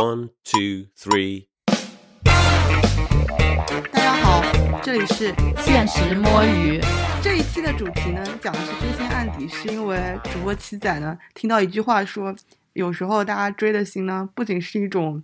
[0.00, 1.48] One, two, three.
[3.92, 4.42] 大家好，
[4.82, 6.80] 这里是现实摸鱼。
[7.22, 12.34] 这一期的主题呢，讲的是追星案底，是因为主播七仔呢听到一句话说，
[12.72, 15.22] 有时候大家追的星呢，不仅是一种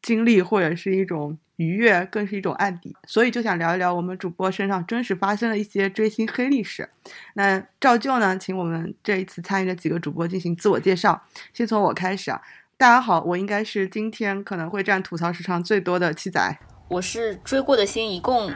[0.00, 6.88] 经历或者是一种愉悦，更是一种案底，所以就想聊一聊我们主播身上真实发生的一些追星黑历史。
[7.34, 11.20] 那照旧呢，请我们这一次参与的几个主播进行自我介绍，
[11.52, 12.40] 先从我开始啊。
[12.76, 16.58] 大家好，我应该是今天可能会占吐槽时长最多的七仔。
[16.88, 18.52] 我是追过的星一共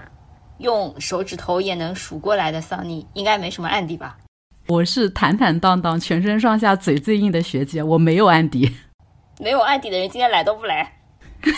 [0.59, 4.16] 用手指头也能数过来的桑尼，应该没什么案底吧？
[4.66, 8.75] 我是坦坦荡荡、全身上下嘴最硬的学姐，我没有案底。
[9.39, 10.98] 没有案底的人今天来都不来，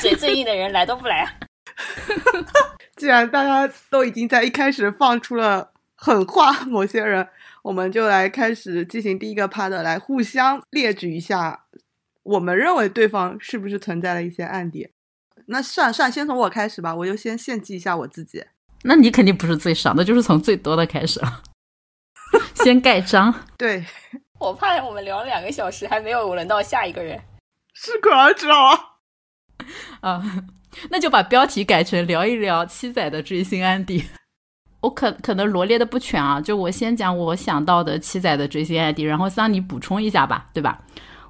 [0.01, 1.39] 嘴最硬的人来都不来。
[2.97, 7.27] 既然大家都已经在一开始放出了狠话，某些人，
[7.63, 11.65] 我们就来开始进行第一个 part，来互相列举一下，
[12.29, 14.91] 我们认为对方是不是存在了一些案底。
[15.47, 18.45] 那算算，先从我开始吧，我就先献祭一下我自己。
[18.83, 21.43] 那你肯定不是最少，那就是从最多的开始了。
[22.63, 23.35] 先盖章。
[23.57, 23.83] 对，
[24.39, 27.19] 我怕我们聊了两个小时，还没有轮到下一个人。
[27.73, 28.99] 适可而止啊。
[30.03, 30.23] 啊，
[30.91, 34.05] 那就把标题改成聊一聊七仔的追星案底。
[34.83, 40.85] 我可可能罗列的不全啊，就我先讲我想到的七仔的追星案底，然后桑尼补充一下吧，对吧？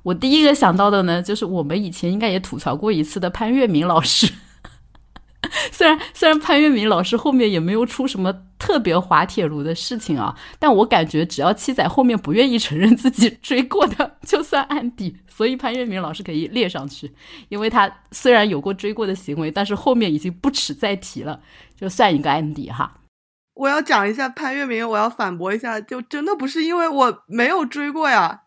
[0.09, 4.33] 我第一个想到的呢，就是我们以前应该也吐槽过一次的潘粤明老师。
[5.70, 15.19] 虽然虽然潘粤明老师后面也没有出什么特别滑铁卢的事情啊，但我感觉只要七仔后面不愿意承认自己追过的， 就算案底。
[15.28, 17.15] 所以潘粤明老师可以列上去，
[17.50, 21.41] 因为他虽然有过追过的行为，但是后面已经不耻再提了，
[21.78, 23.03] 就算一个案底哈。
[23.55, 28.43] 我要讲一下潘粤明，我要反驳一下，就真的不是因为我没有追过呀，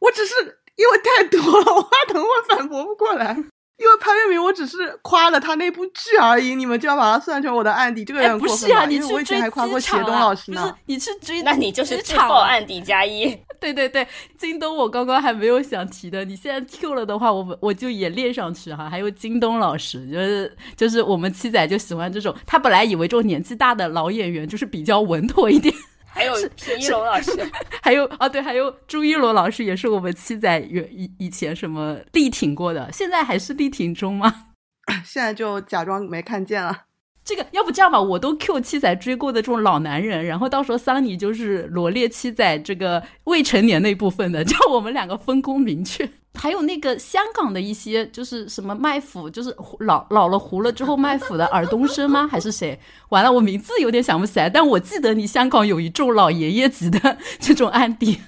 [0.00, 3.36] 我只是因为太多了，我怕等会反驳不过来。
[3.78, 8.84] 因为潘粤明，我只是夸了他那部剧而已，你们就要把他算成我的案底，这个人不是啊？
[8.86, 13.26] 你我以前还夸过谢东老师呢，你去追，那你就是自爆案底加一。
[13.60, 14.04] 对 对对，
[14.36, 18.90] 京东我刚刚还没有想提的，你现在 Q 了的话，我我就也列上去哈。
[18.90, 25.72] 还有京东老师，就是就是我们七仔就喜欢这种，他本来以为这种年纪大的老演员就是比较稳妥一点。
[26.18, 27.30] 还有皮一龙老师，
[27.80, 34.46] 还有啊，对，还有朱一龙老师也是我们七仔以以前什么力挺过的，现在还是力挺中吗？
[35.06, 36.86] 现在就假装没看见了。
[37.24, 46.08] 这个要不这样吧，我都 Q 七仔追过的这种老男人，然后到时候桑尼就是罗列七仔这个未成年那部分的，叫我们两个分工明确。
[46.38, 52.26] 还有那个香港的一些，就是什么卖腐，就是老老了糊了之后卖腐的尔冬升吗？
[52.26, 52.78] 还是谁？
[53.10, 58.20] 完了，我名字有点想不起来，但我记得你香港有一众老爷爷级的这种案底，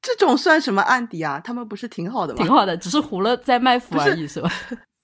[0.00, 1.40] 这种算什么案底啊？
[1.44, 2.42] 他们不是挺好的吗？
[2.42, 4.50] 挺好的，只是糊了在卖腐而已，是吧？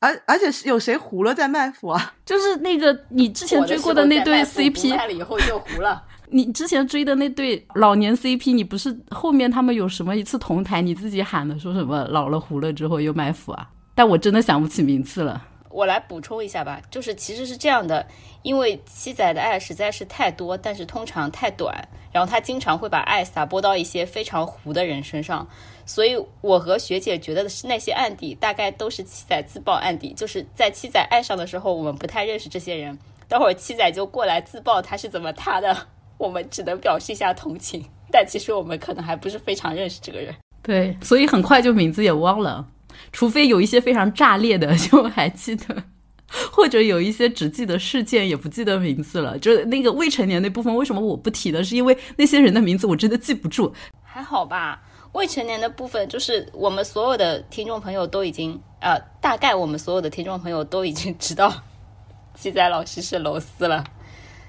[0.00, 2.14] 而而且是有谁糊了在卖腐啊？
[2.25, 6.02] 就是那个你之前追过的那对 CP，看了以后就糊了。
[6.31, 13.71] 你之前追的那对老年 CP，你不是后面他们有什么一次同台，你自己喊的说什么老了糊了之后又卖腐啊？
[13.95, 15.47] 但我真的想不起名字了。
[15.71, 18.07] 我来补充一下吧，就是其实是这样的，
[18.43, 25.49] 因为七仔的爱实在是太多，但是通常太短，然后他经常会把爱撒播到一些非常糊的人身上，
[25.85, 32.97] 所以我和学姐觉得的是那些案底大概都是七仔自爆案底，就是在七仔爱上的时候，我们不太认识这些人，
[33.27, 35.89] 待会儿七仔就过来自爆他是怎么塌的。
[36.19, 40.34] 我们只能表示一下同情，但其实我们可能还不是非常认识这个人。
[40.62, 42.66] 对，所以很快就名字也忘了，
[43.12, 45.84] 除非有一些非常炸裂的， 就还记得，
[46.50, 49.38] 或者有一些只记得事件也不记得名字了。
[49.38, 51.62] 就那个未成年那部分，为什么我不提呢？
[51.62, 53.75] 是因为那些人的名字我真的记不住。
[54.02, 54.81] 还好吧，
[55.12, 61.52] 未成年的部分就是我们所有的听众朋友都已经，呃，大概我们所有的听众朋友都已经知道，
[62.32, 63.84] 鸡仔老师是楼丝了。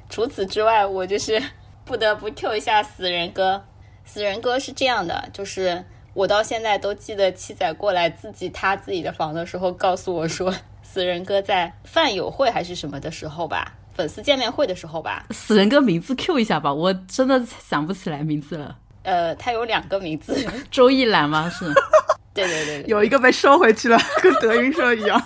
[0.10, 1.42] 除此之外，我就是
[1.84, 3.64] 不得不 Q 一下死人哥。
[4.04, 5.84] 死人哥是这样的，就是
[6.14, 15.26] 我到现在都记得七仔过来自己他自己的房的时候，告诉我说，死人哥在饭友会还是什么的时候吧，粉丝见面会的时候吧。
[15.32, 18.78] 死人哥名字 Q 一下吧，我真的想不起来名字了。
[19.02, 20.36] 呃，他有两个名字，
[20.72, 21.50] 周一兰吗？
[21.50, 21.66] 是，
[22.34, 25.22] 对对对，有一个被收回去了，跟德云社一样。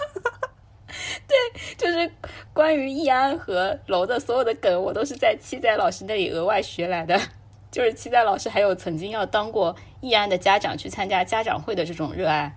[1.28, 1.38] 对，
[1.78, 2.12] 就是
[2.54, 7.20] 关于易安和楼的所有的梗，我都是在七仔老师那里额外学来的。
[7.72, 12.56] 就是七仔老师还有曾经要当过易安的家长去参加家长会的这种热爱。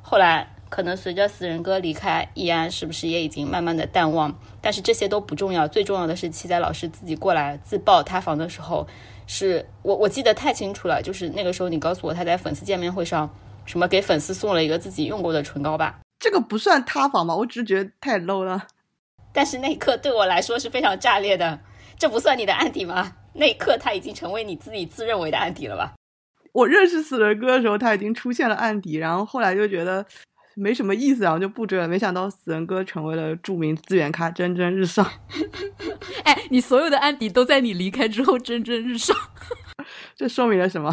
[0.00, 4.34] 后来可能随着死人哥离开，易安是不是也已经慢慢的淡忘？
[4.62, 8.86] 但是这些都不重要，最重要的是七仔老师自己过来自爆塌房的时候，
[9.26, 11.02] 是我我记得太清楚了。
[11.02, 13.30] 就是那个时候你告诉我他在粉丝见面会上
[13.66, 16.00] 什么给粉丝送了一个自己用过的唇膏吧。
[16.18, 17.34] 这个不算塌房吧？
[17.36, 18.66] 我只是觉得太 low 了。
[19.32, 21.60] 但是那一刻对我来说是非常炸裂的，
[21.98, 23.16] 这不算你的案底吗？
[23.34, 25.94] 那一刻他已经成为你自己自认为的案底了吧？
[26.52, 30.06] 我认识死人哥的时候，他已经出现了案底，然后后来就觉得
[30.54, 31.88] 没什么意思，然后就不追了。
[31.88, 35.04] 没想到死人哥成为了著名资源咖，蒸蒸日上。
[36.22, 39.16] 哎，你所有的案底都在你离开之后蒸蒸日上，
[40.14, 40.92] 这说明了什么？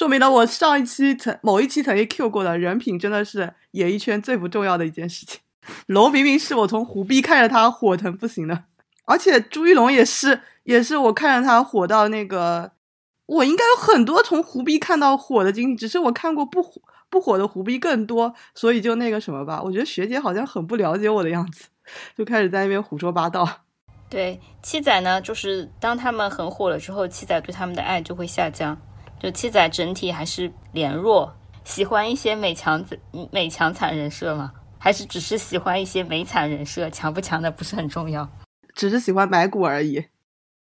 [0.00, 5.40] 说明了我上一期曾某一期曾经 Q 过的人品真的是演艺圈最不重要的一件事情。
[5.88, 8.64] 龙明明是我从虎逼看着他火疼不行的，
[9.04, 12.72] 而且朱一龙也是，也是我看着他火到那个，
[13.26, 16.80] 我应该有很多从胡逼看到火的经历，只是我看过不火
[17.10, 19.60] 不火的胡逼更多，所以就那个什么吧。
[19.62, 21.66] 我觉得学姐好像很不了解我的样子，
[22.16, 23.46] 就开始在那边胡说八道。
[24.08, 28.80] 对七仔呢，就是当他们很火了之后，七仔对他们的爱就会下降。
[29.20, 31.32] 就七仔整体还是脸弱，
[31.62, 32.82] 喜欢一些美强
[33.30, 34.52] 美强惨人设吗？
[34.78, 36.88] 还是只是喜欢一些美惨人设？
[36.88, 38.26] 强不强的不是很重要，
[38.74, 40.06] 只是喜欢买股而已。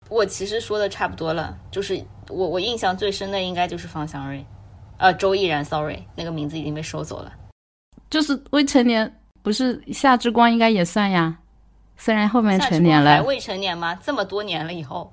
[0.09, 4.45] 我其实说的差不多了，就是我我印象最深的应该就是方祥瑞，
[4.99, 7.33] 呃，周毅然，sorry，那个名字已经被收走了。
[8.11, 11.39] 就是未成年，不是夏之光应该也算呀，
[11.97, 13.13] 虽然后面成年了。
[13.13, 13.95] 还未成年吗？
[14.03, 15.13] 这么多年了以后，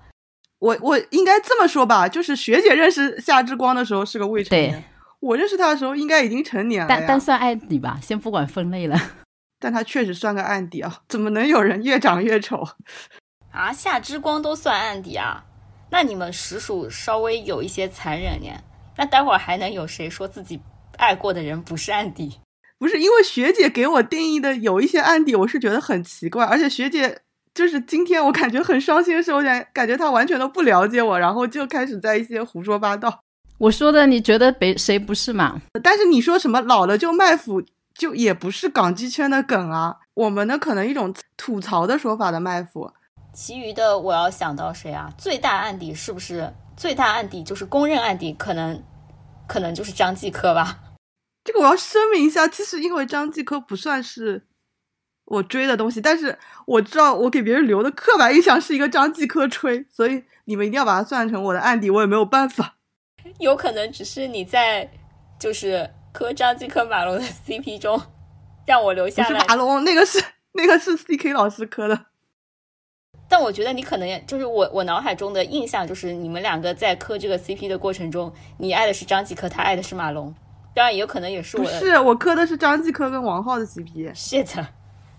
[0.59, 4.83] 我我应该这么说吧，就是学姐认识夏之光的时候是个未成年。
[5.19, 8.97] 我认识他的时候应该已经成年了但但算案底吧，先不管分类了。
[9.59, 11.01] 但他确实算个案底啊！
[11.09, 12.65] 怎么能有人越长越丑
[13.51, 13.73] 啊？
[13.73, 15.43] 夏之光都算案底啊？
[15.91, 18.47] 那你们实属稍微有一些残忍呢。
[18.95, 20.61] 那待会儿还能有谁说自己
[20.95, 22.39] 爱过的人不是案底？
[22.77, 26.45] 不是因为学姐给我定义的有一些案底，我是觉得很奇怪。
[26.45, 27.19] 而且学姐
[27.53, 33.23] 就是今天我感觉很伤心的时候，感感觉他完全都不了解我，然后就开始在一些胡说八道。
[33.57, 35.61] 我说的，你觉得谁谁不是嘛？
[35.83, 37.61] 但是你说什么老了就卖腐，
[37.93, 39.97] 就也不是港剧圈的梗啊。
[40.13, 42.89] 我们呢可能一种吐槽的说法的卖腐。
[43.33, 45.11] 其余的我要想到谁啊？
[45.17, 48.31] 最大案底是不是最大案底就是公认案底？
[48.33, 48.81] 可能
[49.47, 50.79] 可能就是张继科吧。
[51.43, 54.45] 这个我要声明一下，其实因为张继科不算是
[55.29, 62.75] 我追的东西，但是我知道我给别人留的刻板印象是一个张继科吹，所以你们一定要把它算成我的案底，我也没有办法。
[63.37, 64.89] 有可能只是你在
[65.39, 68.01] 就是磕张继科马龙的 CP 中，
[68.65, 69.45] 让我留下来。
[69.47, 70.21] 马龙那个是
[70.53, 72.05] 那个是 CK 老师磕的，
[73.29, 80.33] 但我觉得你可能就是我我脑海中的印象就是你们两个在磕这个 CP 的过程中，你爱的是张继科，他爱的是马龙。
[80.73, 84.13] 当然也有可能也是我的，是我磕的是张继科跟王浩的 CP。
[84.15, 84.65] shit，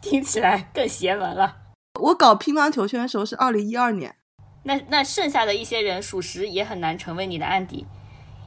[0.01, 1.57] 听起来更邪门了。
[2.01, 4.17] 我搞乒乓球圈的时候是二零一二年。
[4.63, 7.87] 那那剩下的一些人，属实也很难成为你的案底，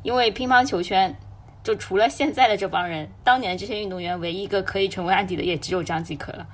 [0.03, 1.15] 因为乒乓球圈
[1.63, 6.47] 就除了现在的这帮人，当年这些运动员唯一一个可以成为案底的，也只有张继科了。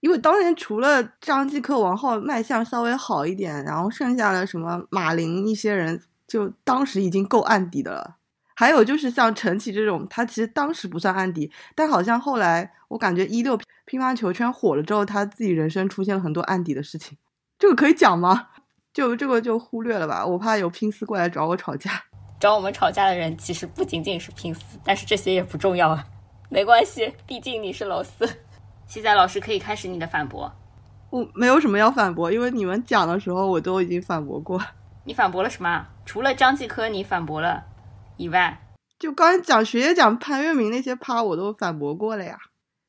[0.00, 8.16] 因为当年除了张继科、王浩卖相稍微好一点，然后剩下的什么马林一些人，就当时已经够案底的了。
[8.54, 17.18] 还有就是像陈琦这种，他其实当时不算案底，但好像后来我感觉一六乒乓球圈火了之后，他自己人生出现了很多案底的事情。
[17.58, 18.48] 这个可以讲吗？
[18.94, 21.90] 就这个就忽略了吧，我怕有拼丝过来找我吵架。
[22.38, 26.04] 找我们吵架的人其实不仅仅是拼丝，但是这些也不重要啊，
[26.48, 28.28] 没关系，毕竟你是老四。
[28.86, 30.52] 七仔老师可以开始你的反驳。
[31.10, 34.60] 我没有什么要反驳，因为你们讲的时候我都已经反驳过。
[35.04, 35.86] 你反驳了什么？
[36.04, 37.64] 除了张继科你反驳了
[38.16, 38.60] 以外，
[38.98, 42.38] 就刚才讲学姐讲潘粤明那些趴我都反驳过了呀。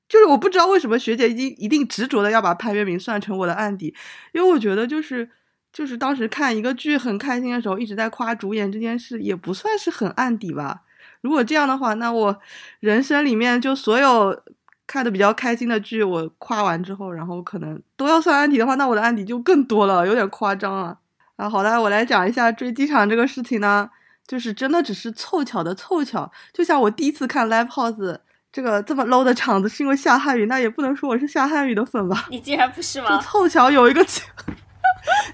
[0.07, 3.95] 就是我不知道为什么学姐一定一定执着的要把潘粤明算成我的案底，
[4.33, 5.29] 因为我觉得就是。
[5.75, 10.83] 就是当时看一个剧很开心的时候，一直在夸主演这件事，也不算是很案底吧。
[11.19, 12.39] 如果这样的话，那我
[12.79, 14.41] 人生里面就所有
[14.87, 20.97] 看的比较开心的剧，我夸完之后，然后可能都要算案底的话，那我的案底就更多了，有点夸张了。
[21.35, 23.89] 啊，好的，我来讲一下追机场这个事情呢，
[24.27, 26.31] 就是真的只是凑巧的凑巧。
[26.53, 28.17] 就像我第一次看 Live House
[28.51, 32.27] 这个这么 low 的场子，是因为夏汉宇，那也不能说我是夏汉宇的粉吧？
[32.29, 33.09] 你竟然不是吗？
[33.09, 34.05] 就 凑巧有一个。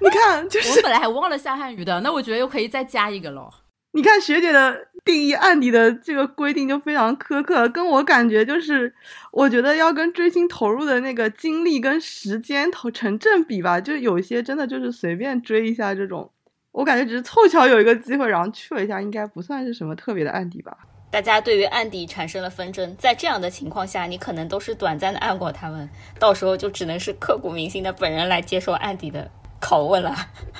[0.01, 3.49] 你看，就是我本来还忘了夏汉宇的，那我觉得又可以再加一个喽。
[3.93, 8.93] 你看学姐的定义按你的这个规定就非常苛刻，跟我感觉就是，
[9.31, 13.79] 我觉得要跟追星投入的那个精力跟时间投成正比吧。
[13.79, 16.31] 就有些真的就是随便追一下这种，
[16.71, 20.77] 我感觉只是凑巧有一个机会，然后去了一下，应该不算是什么特别的案底吧。
[21.09, 29.29] 大家对于案底产生了纷争，在这样的情况下，你可能都是短暂的按过他们，到时候就只能是刻骨铭心的本人来接受案底的。
[29.59, 30.11] 拷问了，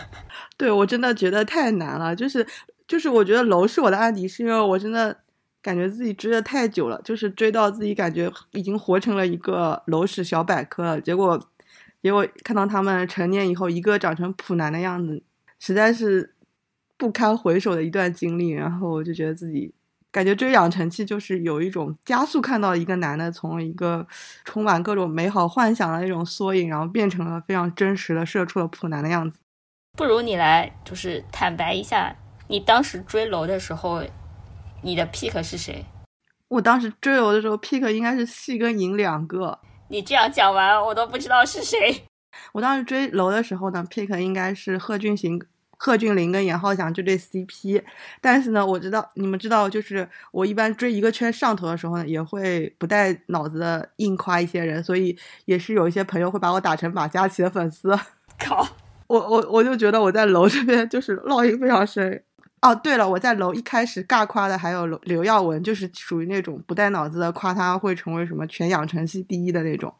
[0.57, 2.15] 对我真的觉得太难了。
[2.15, 2.45] 就是
[2.87, 5.17] 就是，我觉得楼是我的案底，是因为我真的
[5.59, 11.01] 感觉自己追的太久了，就是追到自己感觉已经活成了一个楼市小百科了。
[11.01, 11.39] 结果，
[12.03, 15.23] 结果看到他们成年以后，一个长成普男的样子，
[15.61, 16.35] 实在是
[16.97, 18.49] 不堪回首的一段经历。
[18.49, 19.73] 然后我就觉得自己
[20.11, 24.05] 感觉追养成器就是有一种加速看到一个男的从一个
[24.43, 29.37] 充满各种美好幻想的那种缩影，然后变成了非常真实的社畜的普男的样子。
[29.97, 32.13] 不如你来就是坦白一下，
[32.47, 34.03] 你当时追楼的时候。
[34.83, 35.85] 你的 pick 是谁？
[36.47, 39.59] 我当时追楼的时候，pick 应该是细跟银两个。
[39.89, 41.77] 你这样讲完，我都不知道是谁。
[42.51, 45.41] 我当时追楼的时候呢，pick 应该是贺峻行、
[45.77, 47.81] 贺峻霖跟严浩翔这对 CP。
[48.19, 57.97] 但是呢，我知道你们知道，就是我一般追一个圈上头的时候呢，也会不带脑子的硬夸一些人，所以也是有一些朋友会把我打成马嘉祺的粉丝。
[58.39, 58.67] 靠！
[59.07, 62.23] 我我我就觉得我在楼这边就是烙印非常深。
[62.61, 69.93] 哦，对了，我在楼一开始尬夸的还有刘刘耀文，就是属于那种不带脑子的，夸他会成为什么全养成系第一的那种，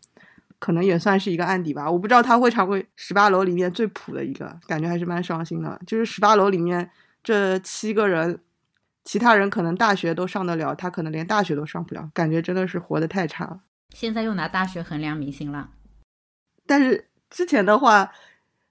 [0.62, 1.90] 可能也算是一个案底吧。
[1.90, 5.82] 我不知道他会成为十八楼里面最普的一个，感觉还是蛮伤心的。
[5.88, 6.88] 就是十八楼里面
[7.24, 8.40] 这七个人，
[9.04, 13.62] 其他人可能大学都上得了，他可能连大学都上不了，感觉真的是活得太差了。
[13.90, 15.72] 现在又拿大学衡量明星了，
[16.68, 18.12] 但是之前的话，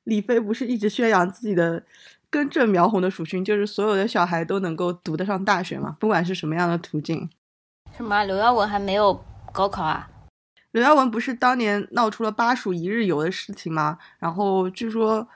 [0.05, 1.83] 李飞不是一直宣扬自己的。
[2.33, 7.29] 根正苗红的属性就是所有的小孩都能够读得上大学嘛，不管是什么样的途径。
[7.97, 8.23] 什么？
[8.23, 10.09] 刘耀文还没有高考啊？
[10.73, 13.99] 刘耀文不是当年闹出了巴蜀一日游的事情吗？
[14.19, 15.27] 然后据说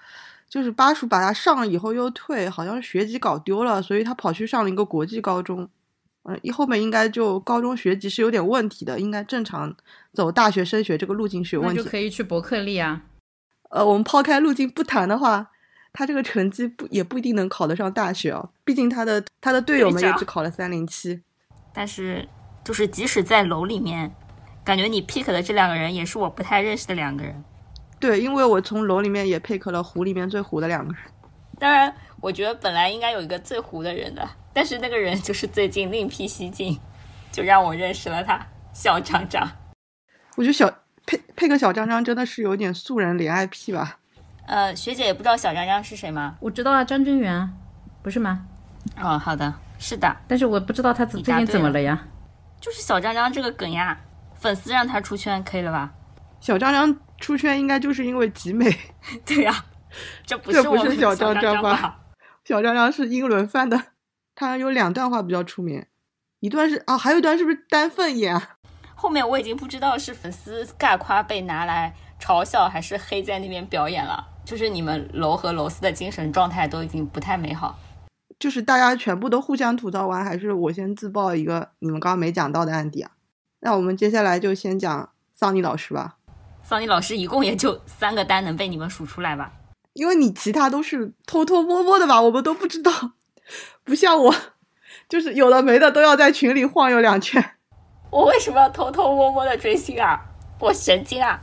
[0.48, 5.68] 就是巴蜀把他上了以后又退，好像学籍搞丢了，所以他跑去上了一个国际高中。
[6.24, 9.74] 嗯，一后面应该就高中学籍是有点问题的，应该正常
[10.12, 11.76] 走大学升学这个路径是有问题。
[11.76, 13.02] 那就可以去伯克利啊。
[13.70, 15.50] 呃，我们抛开路径不谈的话。
[15.96, 21.22] 他这个成绩不也不一定能考得上大学哦，毕竟他的他的队友们也只考了三零七。
[21.72, 22.28] 但是，
[22.64, 24.12] 就是即使在楼里面，
[24.64, 27.44] 感觉你 pick 的这两个人也是我不太认识的两个人。
[28.00, 31.02] 对，因为我从楼里面也 pick 了湖里面最糊的两个人。
[31.58, 36.78] 当然，我觉得本来应该有一个最糊的人的，但是那个人就是最近另辟蹊径，
[37.30, 39.48] 就让我认识了他小张张。
[40.36, 40.68] 我觉得小
[41.06, 43.98] 配配个小张张真的是有点素人恋爱癖吧。
[44.46, 46.36] 呃，学姐也不知道小张张是谁吗？
[46.40, 47.48] 我知道啊，张真源，
[48.02, 48.46] 不是吗？
[49.00, 52.06] 哦，好的，是的，但是我不知道他最近怎么了呀？
[52.60, 53.98] 就是小张张这个梗呀，
[54.44, 55.90] 粉丝让他出圈可以了吧？
[56.38, 58.70] 小张张出圈应该就是因为集美。
[59.24, 59.64] 对呀，
[60.26, 62.00] 这不是不是小张张吧？
[62.44, 63.82] 小张张是英伦范的，
[64.34, 65.82] 他有两段话比较出名，
[66.40, 68.38] 一段是啊，还有一段是不是丹凤眼？
[68.94, 74.28] 后面我已经不知道是粉丝尬夸被拿来嘲笑，还是黑在那边表演了。
[74.44, 77.78] 就是你们楼和楼四的精神状态都已经不太美好，
[78.38, 83.12] 就是大家全部都互相吐槽完，还是我先自曝一个你们刚刚没讲到的案底啊？
[83.64, 86.16] 那我们接下来就先讲桑尼老师吧。
[86.62, 89.50] 桑尼老师一共也就三个单能被你们数出来吧？
[89.94, 92.92] 因为你其他都是偷偷摸摸的吧，我们都不知道，
[93.82, 94.34] 不像我，
[95.08, 97.52] 就是有的没的都要在群里晃悠两圈。
[98.10, 100.20] 我为什么要偷偷摸摸的追星啊？
[100.60, 101.40] 我神经啊！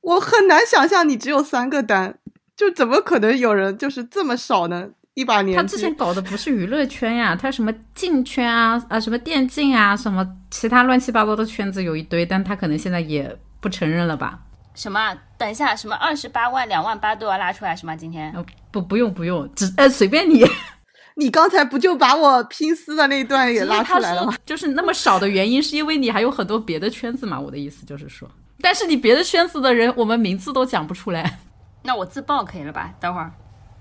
[0.00, 2.18] 我很难想象你只有三个单。
[2.56, 4.88] 就怎么可能有人就是这么少呢？
[5.20, 14.40] 一把年纪，他之前搞的不是娱乐圈呀，他什么竞圈啊啊，什么电竞啊，什么其他乱七八糟的圈子有一堆，但他可能现在也不承认了吧？
[14.74, 15.16] 什么？
[15.36, 17.94] 等一下，什么二十八万、两万八都要拉出来是吗？
[17.94, 18.34] 今天？
[18.70, 20.44] 不，不用，不用，只呃随便你。
[21.16, 24.32] 你刚才不就把我拼丝的那段也拉出来了吗？
[24.46, 27.38] 就是那么少的原因，是因为你还有很多别的圈子嘛？
[27.38, 28.30] 我的意思就是说，
[28.62, 31.40] 但是你别的圈子的人，我们名字都讲不出来。
[31.82, 32.94] 那我自爆可以了吧？
[33.00, 33.30] 等会儿，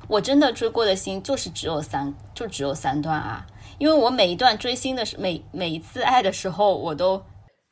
[0.10, 3.46] 我真的追过的星就是只有三，就只有三段啊！
[3.78, 7.24] 因为我每一段追星的时，每每一次爱的时候，我都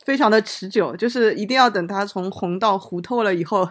[0.06, 3.67] 非常的持久，就是一定要等他从红到糊透了以后，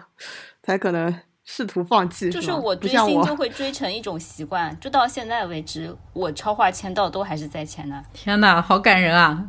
[0.61, 2.29] 才可能试图放弃。
[2.29, 8.03] 就是我追星就会追成一种习惯，就到现在为止，我超话签到都还是在签的。
[8.11, 9.47] 天哪，好感人啊！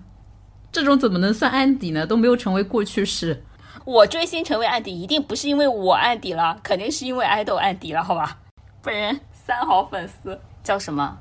[0.70, 2.06] 这种怎么能算案底呢？
[2.06, 3.42] 都没有成为过去式。
[3.84, 8.38] 我追星成为案底，一定不是因为我案底了，肯定是因为爱豆案底了，好吧？
[8.88, 11.18] 本人三好粉丝叫什么？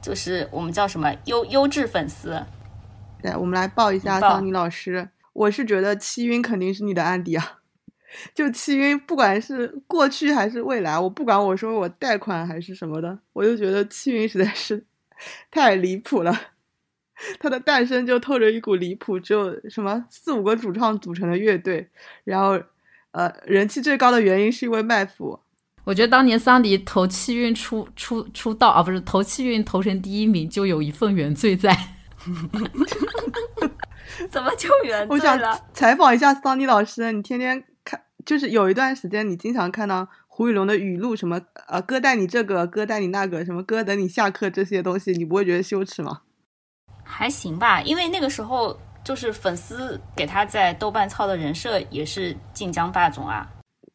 [0.00, 2.42] 就是我们叫什么优优质粉丝。
[3.20, 5.10] 对，我们来报一下桑尼老师。
[5.34, 7.58] 我是觉得七晕肯定是你的案底啊，
[8.34, 14.82] 就七晕，不管是过去还是未来，我不管我说我贷款还是什么的，我就觉得七晕实在是
[15.50, 16.34] 太离谱了。
[17.38, 21.90] 它的诞生就透着一股离谱，只有什么四五个主创组成的乐队，
[22.24, 22.58] 然后，
[23.10, 25.38] 呃，人气最高的原因是因为麦麸。
[25.84, 31.76] 我觉得当年桑迪投气运出出出道啊，不是投气运投成第一名，就有一份原罪在。
[34.30, 35.58] 怎么就原我想罪了？
[35.72, 46.20] 采访一下桑迪老师，你天天看，就是有一段时间你经常看到胡宇龙的语录，什么呃哥带你这个，哥带你那个，什么哥等你下课这些东西，你不会觉得羞耻吗？
[47.02, 53.50] 还行吧，因为那个时候就是粉丝给他在豆瓣操的人设也是晋江霸总啊。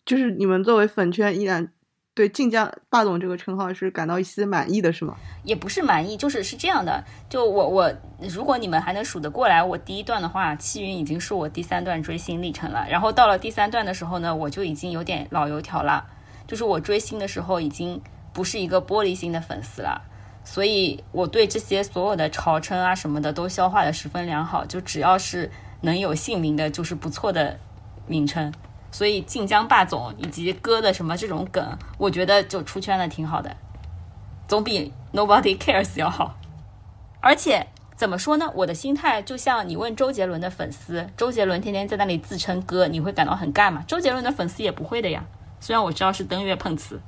[0.06, 1.72] 就是你们作为粉圈依然
[2.18, 5.16] 对晋江霸总这个称号是感到一丝满意的，是吗？
[5.44, 7.04] 也不是满意，就是是这样的。
[7.30, 7.94] 就我我，
[8.28, 12.88] 如果你们还能数得过来，我第一段的话，气云已经是我第三段追星历程了。
[12.90, 16.04] 然后到了第三段的时候呢，我就已经有点老油条了。
[16.48, 18.02] 就是我追星的时候，已经
[18.34, 20.02] 不是一个玻璃心的粉丝了。
[20.44, 24.66] 所以我对这些所有的潮称啊什么的都消化的十分良好。
[24.66, 27.60] 就只要是能有姓名的，就是不错的
[28.08, 28.52] 名称。
[28.98, 33.56] 所以晋江霸总以及哥的什么这种梗，我觉得就出圈了挺好的。
[34.48, 36.36] 总比 Nobody Cares 要好。
[37.22, 38.52] 而且怎么说呢？
[38.56, 43.84] 我的心态就像你问周杰伦的粉丝，周杰伦天天在那里自称哥，你会感到很尬吗？
[43.88, 45.24] 周杰伦的粉丝也不会的呀。
[45.60, 47.00] 虽然我知道是登月碰瓷，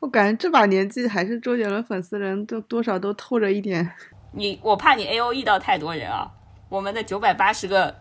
[0.00, 3.92] 我感觉这把年纪还是周杰伦粉丝人都多少都透着一点。
[4.32, 6.30] 你我怕你 A O E 到太多人啊。
[6.70, 7.94] 我们的九百八十个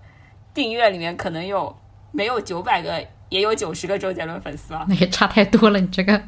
[0.53, 1.75] 订阅里面，可能有
[2.11, 4.85] 没有九百个，也有九十个周杰伦粉丝啊。
[4.89, 6.21] 那也差太多了，你这个。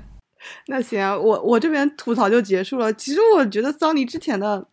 [0.68, 2.92] 那行啊，我我这边吐槽就结束了。
[2.94, 4.66] 其实我觉得桑尼之前的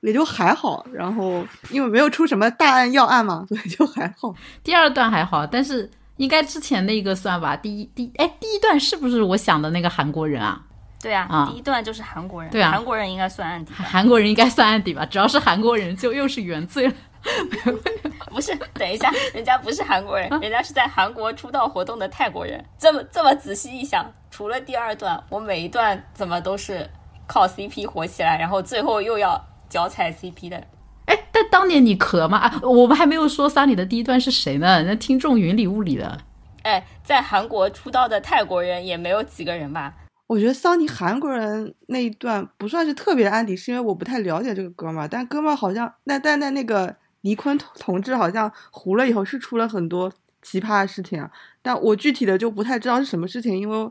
[0.00, 4.34] 也就还好，然后因为没有出什么大案要案嘛， 所以就还好。
[4.64, 7.54] 第二段还好，但是应该之前那个算吧。
[7.54, 10.62] 第一第哎，第一段是不是我想的那个韩国人啊？
[11.02, 13.72] 对啊，啊第一段就是韩国人，对啊韩国人应该算案底。
[13.74, 15.04] 韩国人应该算案底吧？
[15.06, 16.94] 只要是韩国人，就又是原罪了。
[18.30, 22.64] 不是，等一下，人家不是韩国人，人家是在韩国出道活动的泰国人。
[22.78, 26.88] 这么这么仔细一想，除了第二段，我每一段怎么都是
[27.26, 30.56] 靠 CP 火起来，然后最后又要脚踩 CP 的。
[31.06, 32.38] 哎，但当年你咳吗？
[32.38, 34.82] 啊，我们还没有说桑尼的第一段是谁呢？
[34.84, 36.18] 那听众云里雾里的。
[36.62, 39.92] 哎，在韩国出道的泰国人也没有几个人吧？
[40.28, 45.08] 我觉得桑尼韩国人那一段不算是特别的安迪，是因为我不太了解这个哥们儿。
[45.08, 51.30] 但哥们儿好像，那但但那个倪坤同志好像糊了以后是出了很多奇葩的事情啊。
[51.62, 53.90] 但我具体的就不太知道是什么事情，因为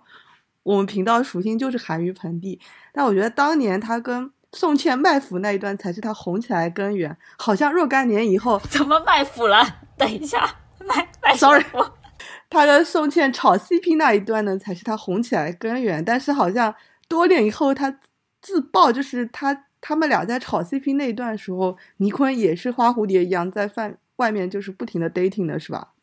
[0.64, 2.60] 我们频道属性就是韩娱盆地。
[2.92, 7.16] 但我觉得当年他跟宋茜卖腐那一段才是他红起来的根源。
[7.38, 9.64] 好像若干年以后，怎么卖腐了？
[9.96, 11.64] 等一下，卖卖 Sorry
[12.50, 16.04] 他跟宋茜炒 CP 那一段呢，才是他红起来的根源。
[16.04, 16.74] 但是好像
[17.08, 18.00] 多年以后，他
[18.42, 25.94] 自曝就是他他们俩在炒 CP 那一段时候，倪坤也是花蝴蝶一样在饭外面就是不停的 dating 的，是吧？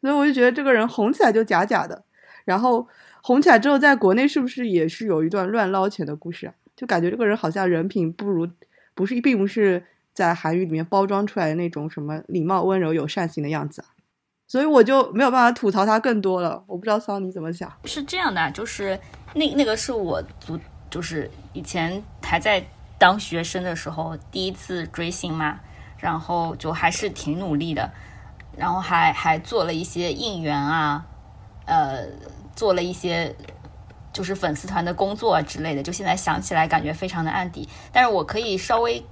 [0.00, 2.04] 所以我就觉得这个人红起来就假假的，
[2.44, 2.88] 然后
[3.22, 6.54] 红起来之后，在国内是不是也是有一段乱捞钱的故事啊？
[6.74, 8.48] 就感觉这个人好像人品不如，
[8.94, 13.88] 不是并不是在韩语里面包装出来的那种什么礼貌、温柔、有善心的样子啊。
[14.48, 16.64] 所以我就没有办法吐槽他更多了。
[16.66, 17.70] 我不知道桑尼怎么想。
[17.84, 18.98] 是这样的，就是
[19.34, 22.64] 那那个是我足，就是以前还在
[23.00, 25.58] 当学生的时候第一次追星嘛，
[25.96, 27.90] 然后就还是挺努力的，
[28.54, 31.06] 然后还还做了一些应援啊，
[31.64, 32.04] 呃，
[32.54, 33.34] 做了一些
[34.12, 37.66] 就是粉丝团的工作之类的，就现在想起来感觉非常的暗底。
[37.90, 39.02] 但是我可以稍微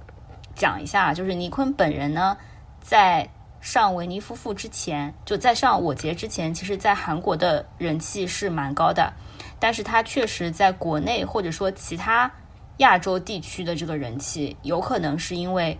[0.55, 2.37] 讲一下，就是倪坤本人呢，
[2.79, 3.27] 在
[3.59, 9.11] 上维尼夫妇之前，就在上我节之前，其实在韩国的人气是蛮高的，
[9.59, 12.31] 但是他确实在国内或者说其他
[12.79, 15.77] 亚洲地区的这个人气，有可能是因为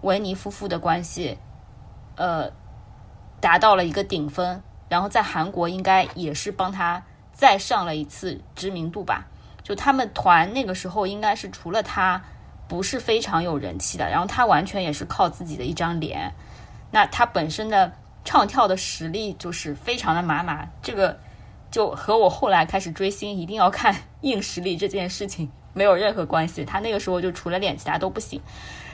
[0.00, 1.38] 维尼夫妇的关系，
[2.16, 2.50] 呃，
[3.40, 9.26] 达到了一个顶峰，然后在韩国应该也是帮他再上了一次知名度吧。
[9.62, 12.22] 就他们团那个时候应该是除了他
[12.66, 16.32] 不是非常有人气的，然后他完全也是靠自己的一张脸。
[16.90, 17.92] 那他本身的
[18.24, 21.18] 唱跳的实力就是非常的麻麻，这个
[21.70, 26.64] 就和我后来开始追星一定要看硬实力这件事情没有任何关系。
[26.64, 28.40] 他那个时候就除了脸，其他都不行。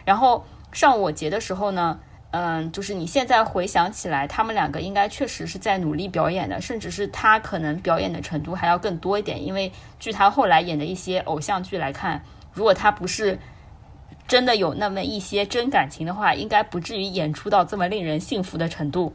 [0.04, 1.98] 然后上我节的时候呢，
[2.30, 13.38] 嗯，就是你现在回想起来，他们两个应该确实是在努力表演的，甚至是他可能表演的程度还要更多一点，因为据他后来演的一些偶像剧来看，如果他不是
[14.28, 19.14] 真的有那么一些真感情的话，应该不至于演出到这么令人信服的程度。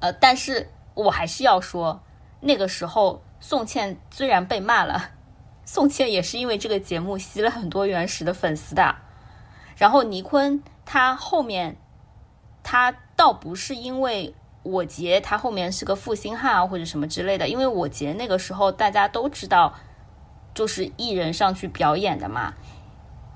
[0.00, 2.02] 呃，但是我还是要说，
[2.40, 5.10] 那个时候宋茜虽然被骂了，
[5.72, 8.96] 宋茜也是因为这个节目吸了很多原始的粉丝的。
[9.76, 11.76] 然后倪坤他后面，
[12.64, 19.72] 他倒不是因为我杰他后面是个负心汉啊或者什么之类的，因为我杰那个时候大家都知道，
[20.52, 22.54] 就是艺人上去表演的嘛。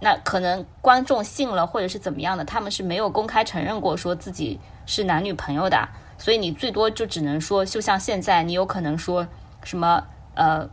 [0.01, 9.29] 那可能观众信了，或者是怎么样的，他们是没有公开承认过说自己是男女朋友的，所以你最多就只能说，就像现在，你有可能说
[9.63, 10.69] 什么呃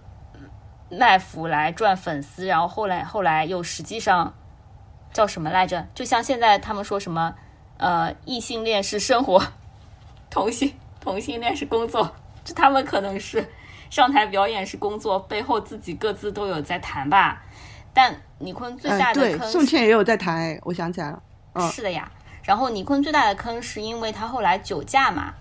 [0.92, 4.34] 卖腐来赚粉丝，然后后来后来又实际上
[5.14, 5.88] 叫什么来着？
[5.96, 7.34] 就像现在他们说什么
[7.78, 9.42] 呃异性恋是生活，
[10.30, 13.48] 同性同性恋是工作，就他们可能是
[13.90, 17.42] 上台表演是工作，背后自己各自都有在谈吧。
[17.94, 21.22] 但倪坤最大的坑宋茜也有在谈，我想起来了，
[21.54, 22.10] 嗯是的呀。
[22.44, 25.34] 然后倪坤最大的坑是因为他后来酒驾嘛，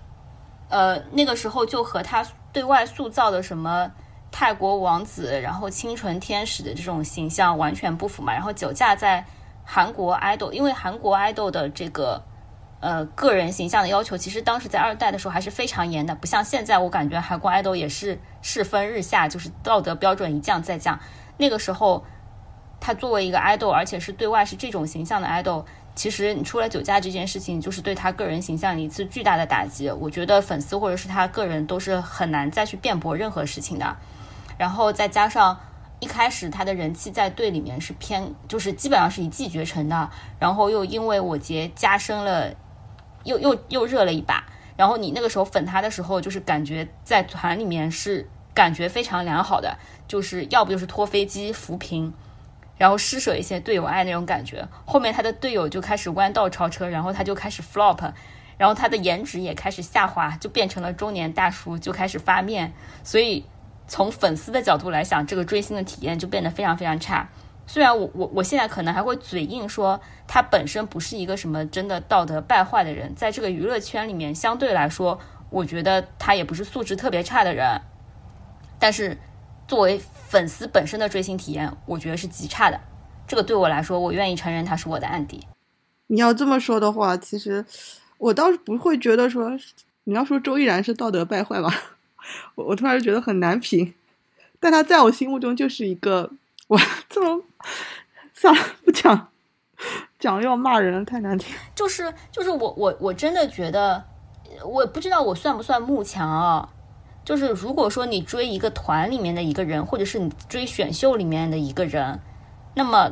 [0.68, 3.90] 呃，那个时候就和他对外塑造的什么
[4.32, 8.32] 泰国王子，然后清纯天使的这种形象完全不符嘛。
[8.32, 9.24] 然后酒驾在
[9.64, 12.22] 韩国 idol，因为韩国 idol 的这个
[12.80, 20.98] 呃个人形象的要求，其实当时在二代的时候还是非常严的，不像现在，我感觉韩国 idol 也是世风日下，就是道德标准一降再降。
[21.36, 22.04] 那个时候，
[22.80, 29.90] 他作为一个 idol，而且是对外是这种形象的 idol，其实你出了酒驾这件事情，就是对他个人形象一次巨大的打击。
[29.90, 33.96] 我觉得粉丝或者是他个人都是很难再去辩驳任何事情的。
[34.56, 35.58] 然后再加上
[36.00, 42.54] 一开始他的人气在队里面是偏，就是基本上是一骑绝尘的，然后又因为我杰加深了，
[43.24, 44.46] 又又又热了一把。
[44.76, 49.76] 然后你那个时候粉他的时候，就是感觉在团里面是感觉非常良好的，
[50.08, 52.10] 就是要不就是拖飞机扶贫，
[52.80, 54.66] 然后施舍一些队友爱那种感觉。
[54.86, 58.10] 后面他的队友就开始弯道超车，然后他就开始 flop，
[58.56, 62.72] 然后他的颜值也开始下滑，就变成了中年大叔，就开始发面。
[63.04, 63.44] 所以
[63.86, 67.28] 从粉丝的角度来想，这个追星的体验就变得非常非常差。
[67.66, 77.82] 虽然我我我现在可能还会嘴硬说他本身不是一个什么真的道德败坏的人，在这个娱乐圈里面相对来说，我觉得他也不是素质特别差的人。
[78.78, 79.18] 但是
[79.70, 82.80] 作为粉丝本身的追星体验，我觉得是极差的。
[83.28, 85.46] 这个对我来说，我愿意承认他是我的案底。
[86.08, 87.64] 你要这么说的话，其实
[88.18, 89.52] 我倒是不会觉得说
[90.02, 91.72] 你要说周依然是道德败坏吧，
[92.56, 93.94] 我我突然觉得很难评，
[94.58, 96.32] 但他在我心目中就是一个
[96.66, 96.76] 我
[97.08, 97.44] 这么
[98.34, 99.28] 算了不讲，
[100.18, 101.54] 讲了要骂人，太难听。
[101.76, 104.02] 就是就是我我我真的觉得，
[104.64, 106.68] 我不知道我算不算慕强啊。
[107.30, 112.18] 就是如果说你追一个团里面的一个人，或者是你追选秀里面的一个人，
[112.74, 113.08] 那么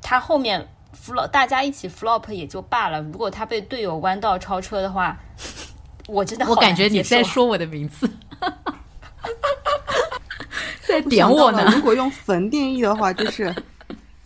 [0.00, 3.02] 他后面 flop 大家一起 flop 也就罢了。
[3.02, 5.20] 如果他被队友弯道超车的话，
[6.08, 8.08] 我真的好我感觉你在 说我的名字，
[10.88, 11.70] 在点我呢。
[11.76, 13.54] 如果用粉定义的话，就是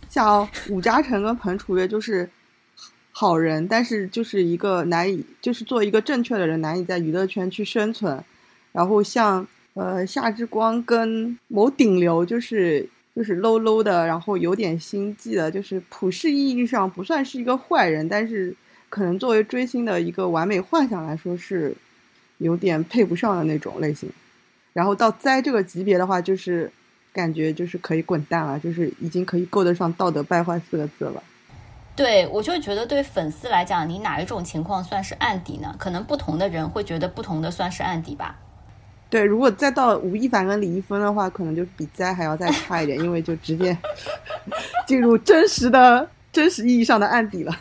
[0.07, 2.31] 像武嘉成跟彭楚月就是
[3.11, 8.23] 好人，但是就是一个难以，就是做一个正确的人难以在娱乐圈去生存。
[8.73, 18.53] 然后像呃夏之光跟某顶流就是就是 low low 的，然后有点心计的，就是普世意义上不算是一个坏人，但是
[18.89, 21.73] 可能作为追星的一个完美幻想来说是
[22.39, 24.09] 有点配不上的那种类型。
[24.73, 26.71] 然后到灾这个级别的话，就是
[27.13, 31.21] 感觉就是可以滚蛋了，就是已经可以够得上道德败坏四个字了。
[31.95, 35.75] 对，我就觉得对粉丝来讲，你哪一种情况算是案底呢？
[35.77, 38.39] 可能不同的人会觉得不同的算是案底吧。
[39.13, 43.77] 对，如果再到吴亦凡跟李易峰的话，可能就比灾还要再差一点，因为就直接
[44.87, 47.55] 进入真实的、真实意义上的案底了。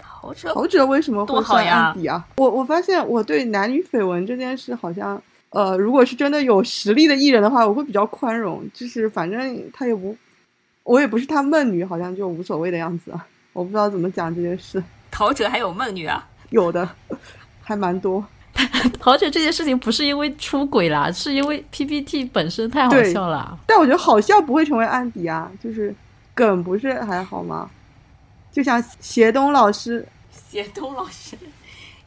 [0.00, 2.26] 陶喆陶喆为什么会算案底啊？
[2.38, 10.16] 我我发现我对男女绯闻这件事好像，呃，如果是真的有实力的艺人的话，我会比较宽容，就是反正他也不，
[10.82, 13.24] 我也不是他梦女，好像就无所谓的样子啊。
[13.52, 16.28] 我不知道怎么讲这件事，陶喆还有梦女啊？
[16.50, 16.88] 有的
[17.62, 18.26] 还蛮多。
[19.00, 23.58] 陶喆这件事情不是因为出轨啦，是因为 PPT 本身太好笑了。
[23.66, 25.94] 但我觉得好笑不会成为案底啊，就是
[26.34, 27.70] 梗不是还好吗？
[28.52, 30.06] 就像协 东老师，
[30.50, 31.36] 协东老师，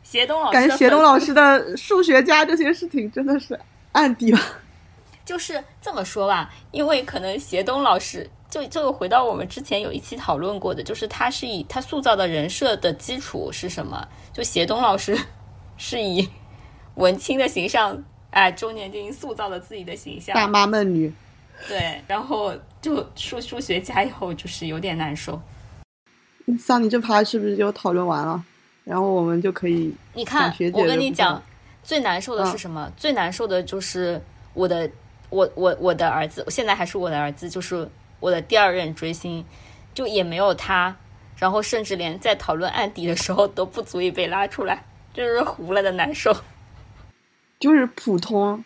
[0.03, 3.59] 协东老师，感觉协东老师的数学家这些事情真的是
[3.93, 4.39] 案底了。
[5.25, 14.05] 就是这么说吧，因为可能协东老师就就回到我们之前有一期讨论过的，就是他是以他塑造的人设的基础是什么？
[14.33, 15.17] 就协东老师
[15.77, 16.27] 是以
[16.95, 21.11] 文青的形象，哎，中年精英塑造了自己的形象，大妈闷女，
[21.67, 25.41] 对，然后就数数学家以后就是有点难受。
[26.59, 28.43] 像你这趴是不是就讨论完了？
[28.83, 31.41] 然后我们就可以你看我跟你讲，
[31.83, 32.91] 最难受的是什么？
[32.97, 34.21] 最难受的就是
[34.53, 34.89] 我的，
[35.29, 39.45] 我我我的儿子，现在还是我的儿子，就是我的第二任追星，
[39.93, 40.93] 就也没有他，
[41.37, 46.35] 然后甚至连在讨论案底的时候都不足以被拉出来，就是糊了的难受。
[47.63, 48.61] 就是普通，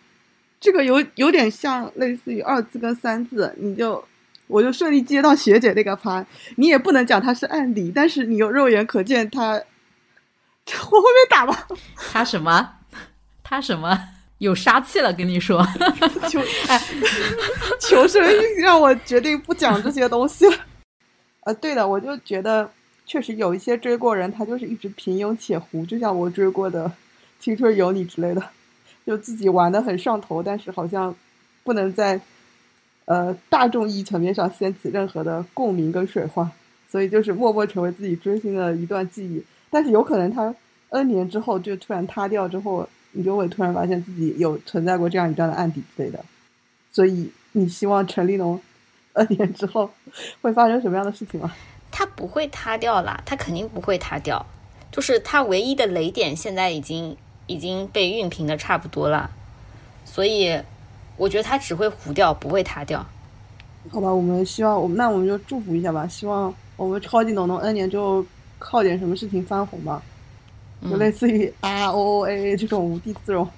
[0.58, 4.04] 这个有有点像类似于二字跟三字，你就
[4.48, 6.26] 我就顺利接到学姐那个趴。
[6.56, 11.68] 你也不能讲他是案底，但是你有肉眼可见他， 我会被打吧？
[12.10, 12.72] 他什么？
[13.44, 13.96] 他什么？
[14.38, 15.12] 有杀气了？
[15.12, 15.64] 跟你说，
[16.28, 16.82] 求哎，
[17.80, 18.20] 求生
[18.56, 20.56] 欲让我决定不讲这些东西了。
[21.44, 22.68] 呃，对的，我就觉得
[23.06, 26.86] 确实有一些追过人，他就是一直平庸且糊，就像我追过的
[27.38, 28.42] 《青春有你》之类的，
[29.08, 31.14] 就自己玩的很上头，但是好像
[31.64, 32.20] 不能在
[33.06, 36.48] 呃大众意义层面上掀起任何的共鸣跟水花，
[36.90, 39.42] 所以就是默默成为自己追星的一段记忆。
[39.70, 40.54] 但是有可能他
[40.90, 42.86] N 年之后就突然塌掉之后。
[43.12, 46.22] 你就会突然发现自己有存在过这样一段的案底之类的，
[46.92, 48.60] 所以你希望陈立农
[49.14, 49.90] N 年之后
[50.42, 51.50] 会发生什么样的事情吗？
[51.90, 54.44] 他不会塌掉啦，他肯定不会塌掉。
[54.92, 57.16] 就是他唯一的雷点现在已经
[57.48, 59.28] 已经被熨平的差不多了，
[60.04, 60.62] 所以
[61.16, 63.04] 我觉得它只会糊掉，不会塌掉。
[63.90, 68.24] 好吧，我们希望我们那我们就祝福一下吧，希望我们超级农农 N 年之后
[68.60, 70.00] 靠点什么事情翻红吧。
[70.88, 73.48] 就类似于 R O A 这种无地自容，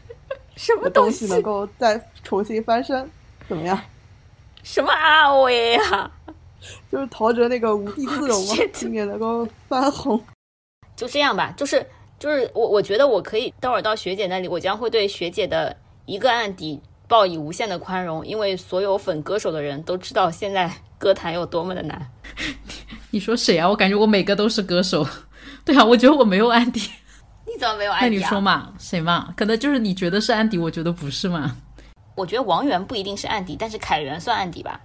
[0.56, 3.10] 什么东西能够再重新翻身？
[3.46, 3.78] 怎么样？
[4.62, 6.10] 什么 R O A 啊？
[6.90, 10.18] 就是陶喆那个无地自容嘛， 今年能够翻红。
[10.96, 11.86] 就这样吧，就是
[12.20, 16.78] 就是我我觉得我可以待会儿到学姐那里，我将会对学姐的一个案底
[17.08, 22.06] 报以无限的宽容，因为所有粉歌手的人都知道现在歌坛有多么的难。
[23.10, 23.66] 你说谁啊？
[23.66, 25.04] 我感觉我每个都是歌手。
[25.64, 26.80] 对啊，我觉得我没有案底。
[27.46, 28.08] 你怎么没有案底、啊？
[28.08, 29.32] 那你说嘛，谁嘛？
[29.34, 31.56] 可能就是你觉得是案底，我觉得不是嘛。
[32.14, 34.78] 我觉得王源不一定是案底，但是凯源算案底吧。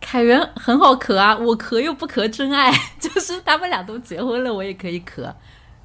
[0.00, 5.34] 凯源很好磕啊，我磕又不磕真爱， 就是他们俩都结婚了，我也可以磕，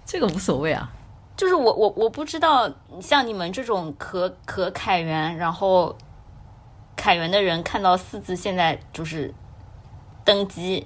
[0.06, 0.92] 这个无所谓啊。
[1.38, 5.98] 就是我我我不知道，像你们这种可可凯源，然后
[6.96, 9.34] 凯源的人看到四字现在就是
[10.24, 10.86] 登基。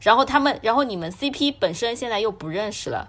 [0.00, 3.08] 然后他们，然后你们 CP 本身现在又不认识了，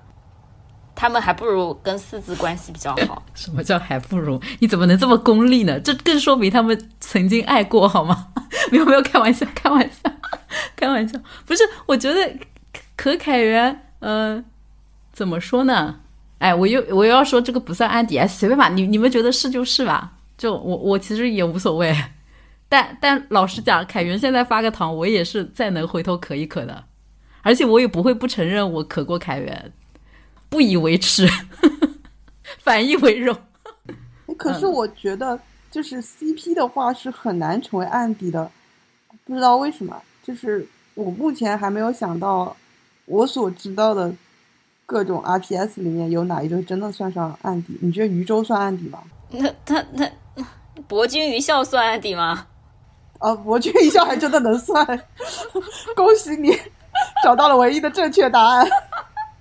[0.95, 3.21] 他们还不如跟四字关系比较好。
[3.35, 4.41] 什么叫还不如？
[4.57, 5.79] 你怎么能这么功利呢？
[5.79, 8.29] 这更说明他们曾经爱过，好吗？
[8.71, 10.11] 没有没有，开玩笑，开玩笑，
[10.75, 11.19] 开玩笑。
[11.45, 12.39] 不是，我觉得
[12.97, 14.43] 可凯源，嗯，
[15.19, 15.99] 怎么说呢？
[16.37, 20.13] 哎，我又我又要说这个不算案底，哎，随便吧，你你们觉得是就是吧？
[20.37, 21.93] 就我我其实也无所谓。
[22.69, 26.85] 但但老实讲，凯源现在发个糖，我也是再能回头可一可的，
[27.41, 29.73] 而且我也不会不承认我可过凯源，
[30.47, 31.27] 不以为耻，
[32.63, 33.37] 反以为荣。
[34.37, 35.37] 可是我觉得，
[35.69, 38.49] 就是 CP 的话是很难成为案底的，
[39.25, 40.01] 不知道为什么。
[40.23, 42.55] 就是我目前还没有想到，
[43.03, 44.13] 我所知道的
[44.89, 47.77] 各种 RPS 里面有哪一对真的算上案底？
[47.79, 49.03] 你觉得余舟算案底吗？
[49.29, 50.09] 那他那
[50.87, 52.47] 博君一笑算案底吗？
[53.19, 54.83] 啊，博君一笑还真的能算，
[55.95, 56.51] 恭喜你
[57.23, 58.67] 找到了唯一的正确答案。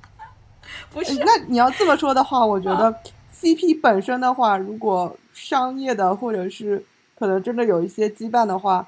[0.93, 2.95] 不是，那你要这么说的话，我觉得
[3.35, 6.85] CP 本身的话，如果商业的或者是
[7.19, 8.87] 可能真的有一些羁绊的话，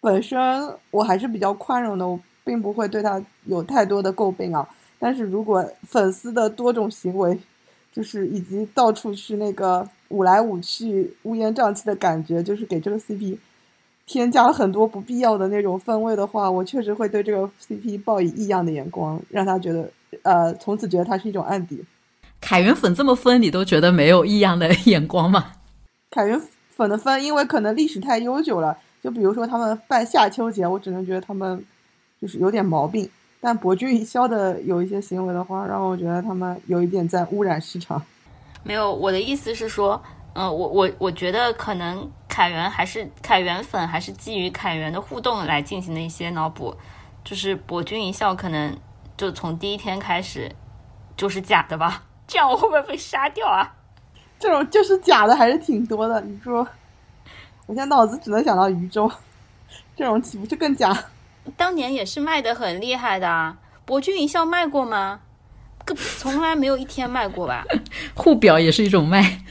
[0.00, 4.68] 本身我还是比较宽容的，我并不会对他有太多的诟病啊。
[5.02, 7.36] 但是如果粉丝的多种行为，
[7.92, 13.36] 就是以及到处去那个舞来舞去、乌烟瘴气的感觉，就是给这个 CP。
[14.06, 19.90] 添加了很多不必要的那种氛围的话，我确实会对这个 CP 抱以异样的眼光，让他觉得，
[20.22, 21.84] 呃，从此觉得他是一种案底。
[22.40, 25.52] 凯源粉这么分，你都觉得没有异样的 眼光吗？
[26.10, 31.64] 凯源粉的分，因为可能历史太悠久了，就比如说他们办夏秋节，我只能觉得他们
[32.20, 33.08] 就是有点毛病。
[33.42, 38.00] 但博君一笑的有一些行为的话，让我觉得他们有一点在污染市场。
[38.62, 40.00] 没有，我的意思是说。
[40.34, 46.74] 嗯，我我我觉得可能凯源还是凯源粉，还是基于凯源的互动来进行的一些脑补，
[47.22, 48.74] 就是博君一笑可能
[49.14, 50.50] 就从第一天开始
[51.18, 52.04] 就是假的吧？
[52.26, 53.74] 这样我会不会被杀掉啊？
[54.40, 56.18] 这种就是假的还是挺多的。
[56.22, 56.66] 你说，
[57.66, 59.12] 我现在脑子只能想到渝州，
[59.94, 60.96] 这种岂不是更假？
[61.56, 65.20] 当年也是卖的很厉害的啊，博君一笑卖过吗？
[66.18, 67.64] 从来没有一天卖过吧？
[68.14, 69.42] 互表也是一种卖。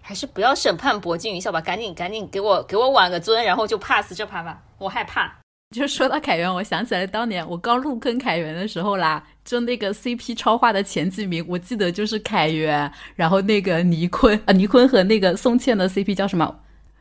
[0.00, 5.38] 还是不要审判博君一笑吧，赶紧赶紧给我给我挽个尊，然后就 pass 这盘吧，我害怕。
[5.72, 16.60] 就说到凯源，我想起来当年我刚入坑凯源的时候啦，就那个 CP 超话的前几名，我记得就是凯源，然后那个倪坤啊，倪坤和那个宋茜的 CP 叫什么？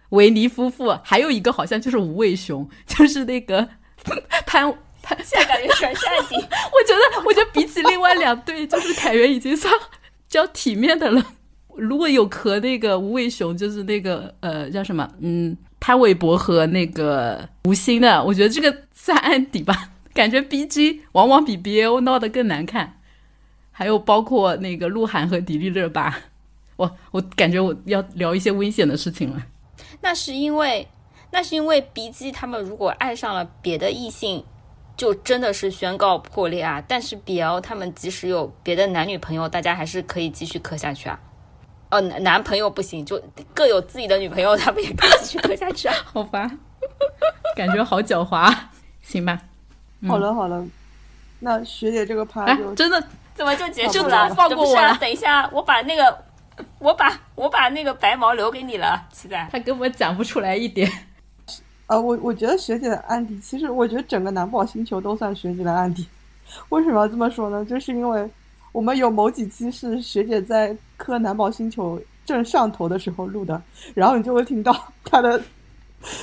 [0.10, 3.68] 维尼夫妇，还有一个好像就是无畏熊，就是那个
[4.46, 5.18] 潘潘。
[5.24, 6.36] 现在感觉全是案底。
[6.38, 9.74] 我觉得，我觉得比起另外两对，就是凯源已经算
[10.28, 11.24] 较体面的了。
[11.76, 15.10] 如果有和那个无尾熊，就是那个呃叫什么？
[15.20, 19.92] 嗯，潘玮柏和那个吴昕的，我觉得这个算案底吧。
[20.14, 22.96] 感觉 B G 往往比 B O 闹得更难看。
[23.72, 26.14] 还有包括那个鹿晗和迪丽热巴，
[26.76, 29.42] 我我感觉我要聊一些危险的事情了。
[30.02, 30.86] 那是因为，
[31.32, 34.44] 那是因为 B G 他们如果爱上了别的异性，
[34.98, 36.84] 就真的是宣告破裂啊。
[36.88, 41.20] 但是 B L 他们即使有别的男女朋友，大家还是可以继续磕下去啊。
[41.92, 43.22] 哦，男男朋友不行，就
[43.54, 45.96] 各有自己的女朋友，他们也可以继续磕下去啊。
[46.12, 46.50] 好吧，
[47.56, 48.54] 感觉好狡猾。
[49.02, 49.40] 行吧，
[50.08, 50.66] 好了好了，
[51.40, 54.30] 那学姐这个趴哎就，真的怎么就结束了？
[54.36, 56.24] 放过我了等一下，我把那个，
[56.80, 59.50] 我把我把那个白毛留给你了，七仔。
[59.52, 60.92] 他根本讲不出来一点。
[61.90, 66.06] 呃，我我觉得学姐的案底，其实我觉得整个南宝星球都算学姐的案底。
[66.70, 67.66] 为什么要这么说呢？
[67.66, 68.30] 就是因为
[68.72, 73.60] 我们有某几期是学姐在磕南宝星球正上头的时候录的，
[73.96, 74.72] 然后你就会听到
[75.04, 75.42] 她的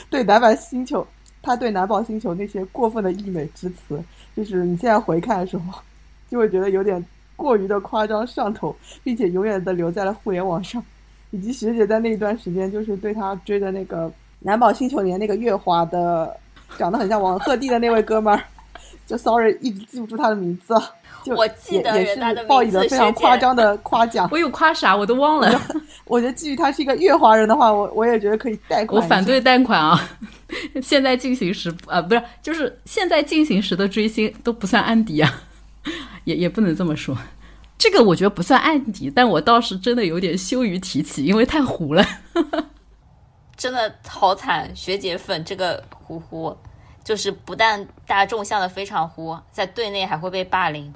[0.09, 1.05] 对南宝星球，
[1.42, 4.00] 她对南宝星球那些过分的溢美之词，
[4.37, 5.81] 就是你现在回看的时候，
[6.31, 10.81] 就会觉得有点过于的夸张上头，并且永远的留在了互联网上。
[11.33, 14.11] 以及学姐在那一段时间，就是对她追的那个
[14.46, 16.32] 男宝星球里面那个月华的，
[16.78, 18.40] 长得很像王鹤棣的那位哥们儿，
[19.04, 20.72] 就 sorry 一直记不住他的名字，
[21.24, 24.28] 就我记得也是报以了非常夸张的夸奖。
[24.30, 25.61] 我有夸啥我都忘了，
[26.06, 29.02] 我觉得基于他是一个月华人的话，我我也觉得可以贷款。
[29.02, 30.00] 我反对贷款啊！
[30.80, 35.42] 现在进行时啊，不是，就是现在进行时的追星都不算案底啊，
[36.22, 37.18] 也也不能这么说。
[37.76, 42.06] 这个我觉得不算案底，但我倒是真的有点羞于提起，因为太糊了。
[43.66, 46.57] 真的好惨，学姐粉这个呼呼，
[47.02, 50.94] 就是不但大众向的非常呼，在队内还会被霸凌。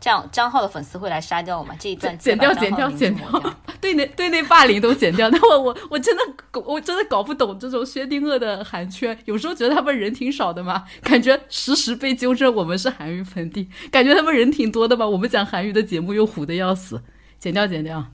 [0.00, 1.72] 这样张浩的粉丝会来杀掉我吗？
[1.78, 5.30] 这一段剪掉，剪掉，剪掉，对内对内霸凌都剪掉。
[5.30, 6.22] 那我我我真的
[6.66, 17.00] 我真的搞不懂这种薛定谔的韩圈，有时候觉得他们人挺少的嘛，感觉时时被纠正我们是韩语粉地，感觉他们人挺多的吧，我们讲韩语的节目又糊的要死，
[17.38, 18.04] 剪掉剪掉。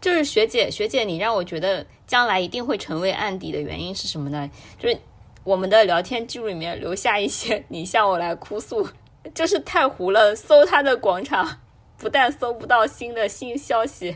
[0.00, 4.46] 就是学姐学姐，你让我觉得将来一定会成为案底的原因是什么呢？
[4.78, 4.94] 就是
[5.44, 8.86] 我们的聊天记录里面留下一些你向我来哭诉。
[9.34, 11.48] 就是太糊了，搜他的广场，
[11.96, 14.14] 不但搜不到新的新消息，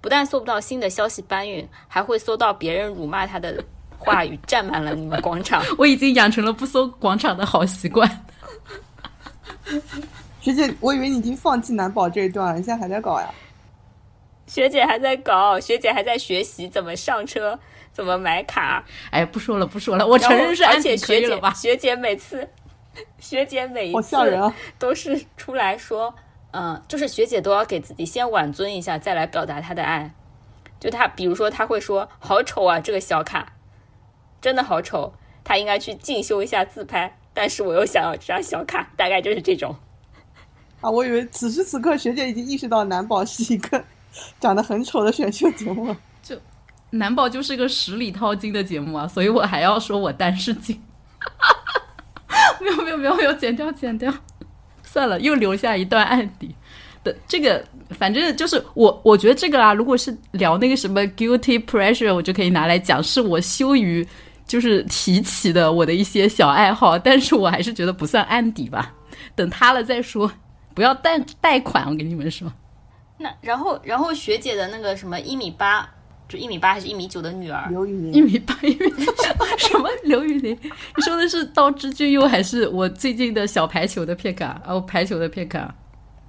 [0.00, 3.60] 不但搜不到新的消息搬运，还会搜到别人辱骂他的
[3.98, 5.60] 话语，占满了你们广场。
[5.76, 8.24] 我已经养成了不搜广场的好习惯。
[10.40, 13.28] 学姐，我以为你已经放弃难保这一段了，你现在还在搞呀？
[14.52, 17.58] 学姐还在搞，学姐还在学习怎么上车，
[17.90, 18.84] 怎么买卡。
[19.10, 21.54] 哎，不说了，不说了，我承认是而案底，可且学姐以了吧？
[21.54, 22.46] 学姐每次。
[23.18, 24.54] 学姐每一次吓人啊！
[24.78, 26.14] 都是出来说，
[26.50, 30.12] 嗯，就是学姐都要给自己先挽尊一下，再来表达她的爱。
[30.78, 33.54] 就她，比如说，她会说：“好丑啊，这个小卡，
[34.42, 37.16] 真的好丑。”她应该去进修一下自拍。
[37.32, 39.74] 但是我又想要这张小卡，大概就是这种。
[40.82, 43.82] 啊，我以为此时此刻学姐已经意识到男宝是一个
[44.40, 45.94] 长得很丑的选秀节目。
[46.22, 46.36] 就
[46.90, 50.80] 难保就是个十里淘金的节目啊，所以我还要说我单是金。
[52.60, 54.12] 没有没有没有没有，剪掉剪掉，
[54.82, 56.54] 算了，又留下一段案底
[57.02, 64.06] 的这个，反正就是我我觉得这个啊，如果是聊那个什么 guilty pressure，我就可以拿来讲，是我羞于
[64.46, 68.94] 就是提起的我的一些小爱好，但是我还是觉得不算案底吧，
[69.34, 70.30] 等塌了再说，
[70.74, 72.52] 不要贷贷款，我跟你们说。
[73.22, 75.88] 那然后然后学姐的那个什么一米八，
[76.28, 79.12] 就一米八还是一米九的女儿，刘雨宁，一米八，一米九，
[79.58, 80.58] 什么刘雨宁？
[80.96, 84.60] 你说的是道之俊佑还是我最近的小排球的片卡？
[84.66, 85.74] 哦，排球的片卡。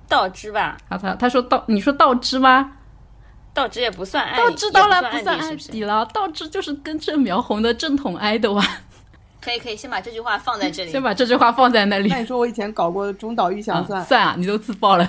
[0.08, 0.78] 道之吧？
[0.90, 2.74] 啊他他说道，你说道之吗？
[3.54, 8.66] 道之也不算爱，道之当然不算不案是了，道之就是根正苗红的正统爱豆啊。
[9.42, 10.92] 可以可以，先把这句话放在这里。
[10.92, 12.10] 先把这句话放在那里。
[12.10, 14.02] 那你说我以前搞过中岛裕翔算？
[14.02, 15.08] 啊算啊，你都自爆了。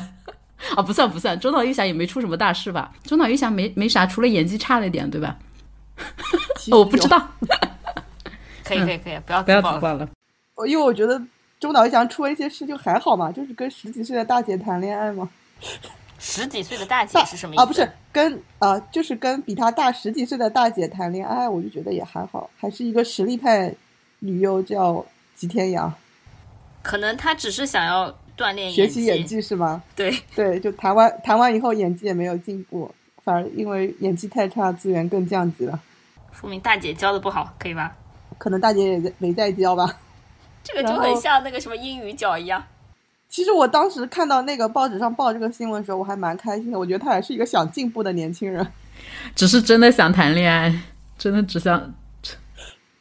[0.76, 2.92] 啊，不算不算，中岛裕翔也没出什么大事吧？
[3.04, 5.36] 中岛裕翔没没啥，除了演技差了一点，对吧？
[6.56, 7.28] 其实 我不知道，
[8.64, 9.78] 可以可以可以，不要不要自爆了。
[9.78, 10.08] 自爆了。
[10.58, 11.20] 有，因为我觉得
[11.60, 15.28] 中岛裕翔出了一些事就还好嘛，就是跟十几岁的大姐谈恋爱嘛。
[16.18, 17.62] 十几岁的大姐是什么意思？
[17.62, 23.74] 啊，不是跟啊、就是跟比他大十几岁的大姐谈恋爱，我就觉得也还好，还是一个实力派
[24.20, 25.04] 女优叫
[25.34, 25.92] 吉田羊，
[26.82, 29.40] 可能他只是想要锻炼学习演技。
[29.40, 29.82] 是吗？
[29.94, 32.90] 对，对，就谈完谈完以后演技也没有进步，
[33.22, 35.78] 反而因为演技太差，资源更降级了。
[36.32, 37.94] 说明大姐教的不好，可以吧？
[38.38, 39.98] 可能大姐也在没在教吧。
[40.62, 42.64] 这个就很像那个什么英语角一样。
[43.28, 46.78] 其实我当时看到那个报纸上报这个新闻的时候，我还蛮开心的。
[46.78, 48.66] 我觉得他还是一个想进步的年轻人。
[49.34, 50.72] 只是真的想谈恋爱，
[51.18, 51.92] 真的只想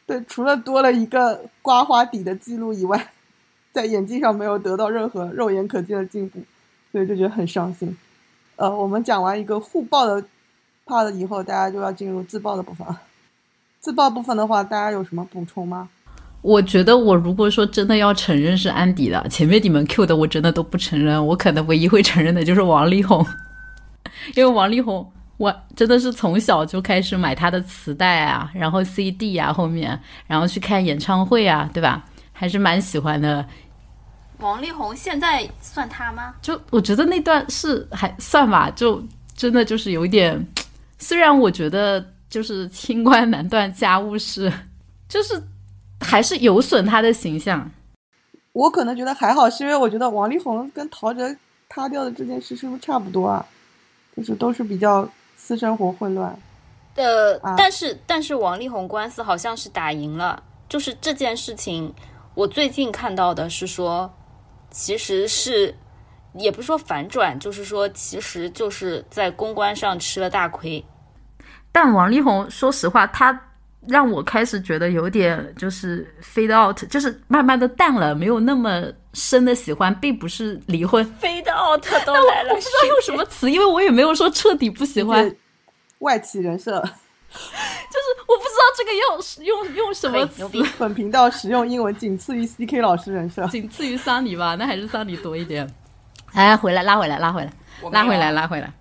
[0.06, 3.08] 对，除了多了一个刮花底的记录以外，
[3.74, 6.40] 在演技上没有得到任何肉眼可见的进步，
[6.92, 7.98] 所以就觉得很伤心。
[8.56, 10.24] 呃，我们讲完一个互爆的
[10.86, 12.88] part 以后，大家就要进入自爆的部分。
[13.80, 15.90] 自爆部分的话，大家有什么补充吗？
[16.44, 23.26] 我觉得我如果说真的要承认是安迪的，前面你们 Q 的我真的都不承认，我可能唯一会承认的就是王力宏，
[24.36, 32.06] 因为王力宏我真的是从小就开始买他的磁带啊，然后 CD 啊，后面然后去看演唱会啊，对吧？
[32.34, 33.46] 还是蛮喜欢的。
[34.40, 36.36] 王力宏现在算他吗？
[36.42, 39.02] 就我觉得那段是还算吧，就
[39.38, 40.46] 真的就是有点，
[41.00, 44.52] 虽然我觉得就是清官难断家务事，
[45.08, 45.42] 就是。
[46.06, 47.72] 还是有损他的形象。
[48.52, 51.34] 我可能觉得还好，是因为我觉得王力宏跟陶喆
[51.70, 53.46] 塌掉的这件事是不是差不多啊？
[54.18, 55.08] 就是都是比较
[55.38, 56.38] 私生活混乱。
[56.96, 61.94] 呃，但是但是王力宏官司好像是打赢了，就是这件事情，
[62.36, 64.14] 我最近看到的是说，
[64.70, 65.74] 其实是
[66.36, 70.84] 也不是说反转，就是说其实就是在公关上吃了大亏。
[71.72, 73.40] 但王力宏说实话，他。
[73.86, 85.36] 让我开始觉得有点就是 fade out，就是慢慢的淡了，没有那么深的喜欢，并不是离婚 fade out 都来了，我不知道用什么词，因为我也没有说彻底不喜欢
[86.00, 86.82] 外企人设，
[87.90, 90.44] 就是我不知道这个要用用什么词。
[90.78, 95.68] 本频道使用英文仅次于 CK 老师人设，仅次于桑尼吧，那还是桑尼多一点。
[96.34, 97.54] 哎，回来拉回来拉回来
[97.92, 98.74] 拉回来拉回来。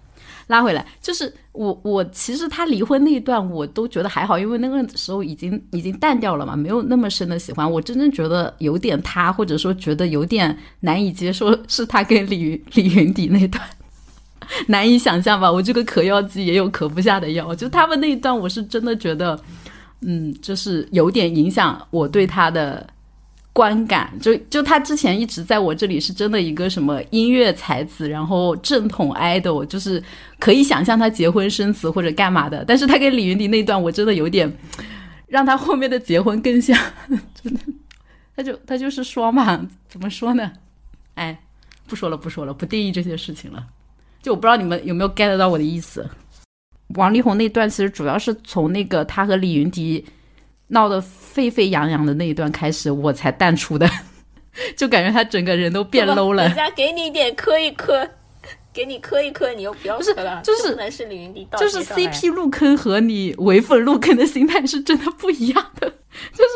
[0.48, 7.70] 拉回来，就是我我其实他离婚那一段我都觉得还好，因为那个时候已经已经淡掉了嘛，没有那么深的喜欢。
[7.70, 13.64] 我真正觉得有点他，或者说觉得有点难以接受，是他跟李李云迪那段，
[14.68, 15.50] 难以想象吧？
[15.50, 19.38] 我这个嗑药机也有嗑不下的药，就他们那一段，我是真的觉得，
[20.00, 22.86] 嗯，就是有点影响我对他的。
[23.54, 30.02] 观感就就他之前一直在我这里是真的一个什么音乐才子，然后正统 idol，就是
[30.38, 32.64] 可以想象他结婚生子或者干嘛的。
[32.64, 34.50] 但是他跟李云迪那段，我真的有点
[35.28, 36.74] 让他后面的结婚更像，
[37.44, 37.60] 真的，
[38.34, 40.50] 他就他就是双嘛，怎么说呢？
[41.16, 41.38] 哎，
[41.86, 43.66] 不说了不说了，不定义这些事情了。
[44.22, 46.08] 就我不知道你们有没有 get 到我的意思。
[46.94, 50.04] 王力宏那段其实主要是从那个他和李云迪。
[50.68, 53.86] 闹得沸沸扬扬的那一段开始，我才淡出的，
[54.74, 56.44] 就感觉他整个人都变 low 了。
[56.44, 58.08] 人家给你一点磕一磕，
[58.72, 60.40] 给你磕一磕，你又不要磕了。
[60.42, 65.86] 就是不能是李云迪，就是 CP 入坑和你唯粉入坑的心态是真的不一样的。
[66.32, 66.50] 就是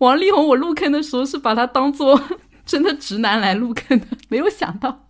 [0.00, 2.20] 王力宏，我入坑的时候是把他当做
[2.66, 5.06] 真的直男来入坑的，没有想到，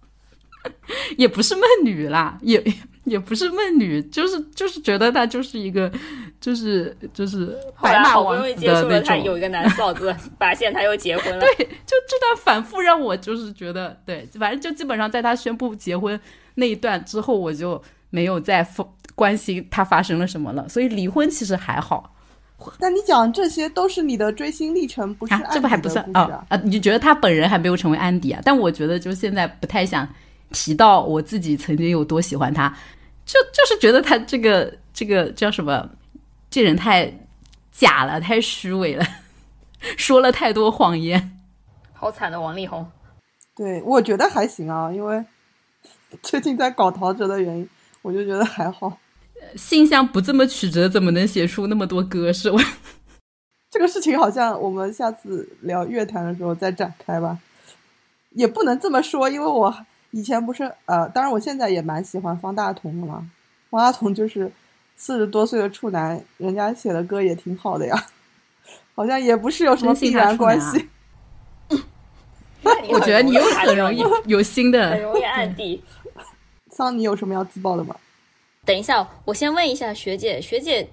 [1.17, 2.63] 也不是闷女啦，也。
[3.05, 5.91] 也不是闷女，就是就是觉得他就是一个，
[6.39, 9.25] 就是就是白马王子的那种。
[9.25, 11.41] 有一个男嫂子， 发现他又结婚了。
[11.41, 16.21] 对，就这段反复让我就是觉得，对，反正就基本上在他宣布结婚
[16.57, 18.65] 那一段之后，我就没有再
[19.15, 20.69] 关心他发生了什么了。
[20.69, 22.15] 所以离婚其实还好。
[22.79, 25.35] 那你讲这些都是你的追星历程，不是？
[25.51, 26.57] 这不还不算啊啊！
[26.63, 28.41] 你觉得他本人还没有成为安迪啊？
[28.45, 30.07] 但我觉得就现在不太想。
[30.53, 32.69] 提到我自己曾经有多喜欢他，
[33.25, 35.89] 就就是觉得他这个这个叫什么，
[36.51, 37.13] 这人太
[37.71, 39.05] 假了，太虚伪了，
[39.97, 41.39] 说了太多谎言，
[41.93, 42.91] 好惨的王力宏。
[43.57, 45.25] 对，我觉得还行啊，因为
[46.23, 47.69] 最近在搞陶喆的原因，
[48.03, 48.99] 我就觉得还好。
[49.57, 52.33] 性向不这么曲折，怎么能写出那么多歌？
[52.33, 52.59] 是吧？
[53.71, 57.39] 这个事情好像我们下次聊乐坛的时候再展开吧。
[58.31, 59.87] 也不能这么说，因为我。
[60.13, 63.31] 以前不是呃，当然我现在也蛮喜欢方大同的嘛。
[63.71, 64.51] 方大同就是
[64.97, 68.07] 四十多岁的处男，人家写的歌也挺好的呀，
[68.95, 70.89] 好像也不是有什么必然关系。
[72.91, 75.83] 我觉得你又很容易有新的，很容易暗地。
[76.71, 77.95] 桑尼有什么要自爆的吗？
[78.65, 80.91] 等一下，我先问一下学姐，学姐，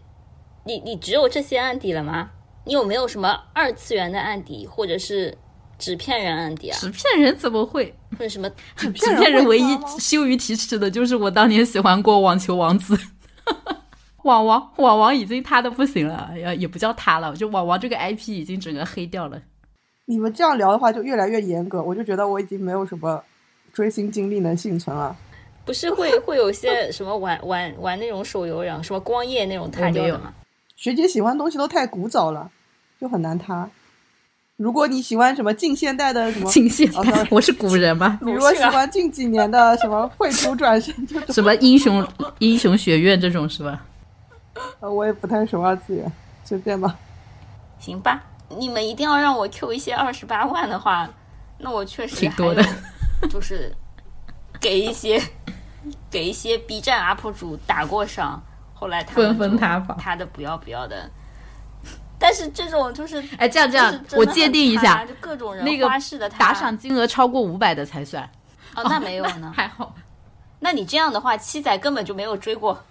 [0.63, 2.30] 你你只有这些案底了吗？
[2.65, 5.38] 你有没有什么二次元的案底，或者是？
[5.80, 6.78] 纸片人案底啊？
[6.80, 7.94] 纸片人怎么会？
[8.20, 8.50] 为什么？
[8.76, 12.98] 纸片人唯一羞于启齿的就是我当年喜欢过网球王子，
[14.24, 19.40] 网王网王已经塌的不行了，也也不叫塌了，就网王这个 IP 已经整个黑掉了。
[20.06, 23.24] 你们这样聊的话就越来越严格，我就觉得我已经没有什么
[23.74, 25.16] 追星经历能幸存了。
[25.66, 30.34] 不是会会有些 什么玩玩玩那种手游，然后什么光夜那种塌掉的吗？
[30.78, 32.50] 学姐喜欢东西都太古早了，
[33.00, 33.70] 就很难塌。
[34.58, 38.18] 如果你喜欢什么近现代的什么近现代，我是古人吗？
[38.22, 40.91] 如果喜欢近几年的什么绘图转身，
[41.30, 42.05] 什么英雄
[42.39, 43.86] 英雄学院这种是吧？
[44.80, 46.12] 呃，我也不太熟二次元，
[46.43, 46.95] 随便吧。
[47.78, 48.24] 行吧，
[48.58, 51.08] 你们一定要让我 Q 一些二十八万的话，
[51.60, 52.66] 那我确实挺多的
[53.30, 53.72] 就是
[54.60, 55.22] 给一些
[56.10, 58.41] 给一些 B 站 UP 主打过赏，
[58.74, 61.08] 后来他们纷纷就塌房他的不要不要的。
[62.20, 68.24] 但是这种就是哎，这样这样我界定一下，就各种人那个花式的打赏金额超过五百的才算。
[68.76, 69.51] 哦，那没有呢。
[69.55, 69.93] 还好，
[70.59, 72.84] 那你这样的话，七仔根本就没有追过。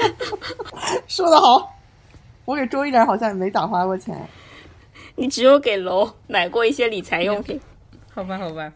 [1.06, 1.76] 说的好，
[2.44, 4.16] 我给周一然好像也没咋花过钱。
[5.16, 7.60] 你只有给楼买过一些理财用品。
[8.14, 8.72] 好吧，好吧。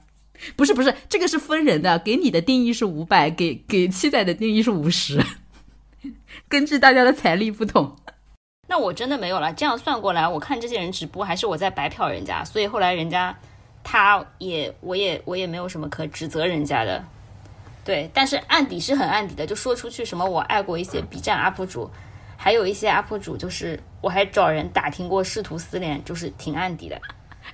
[0.57, 5.25] 不是不是，这个是分人的，给你的定义是五百，给给七仔的定义是五十，
[6.49, 7.97] 根据大家的财力不同。
[8.75, 9.53] 那我真的没有了。
[9.53, 13.33] 这样算过来，我看这些人直播，还是我在白嫖人家，所以后来人家
[13.85, 17.05] 他也我也我也没有什么可指责人家的。
[17.85, 21.89] 对，但是案底是很案底的，就说出去什么我爱过一些 B 站 UP 主，
[22.37, 27.01] 还有一些 UP 主就是我还找人打听过试图私联，就是挺案底的。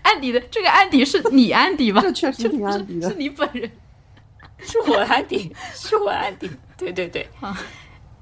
[0.00, 2.00] 案底的这个案底是你案底吗？
[2.00, 3.70] 这确实挺案底的是你本人。
[4.58, 7.28] 是我案底，是我案底，对对对，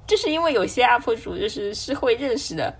[0.05, 2.73] 就是因为有些 UP 主就是是会认识的，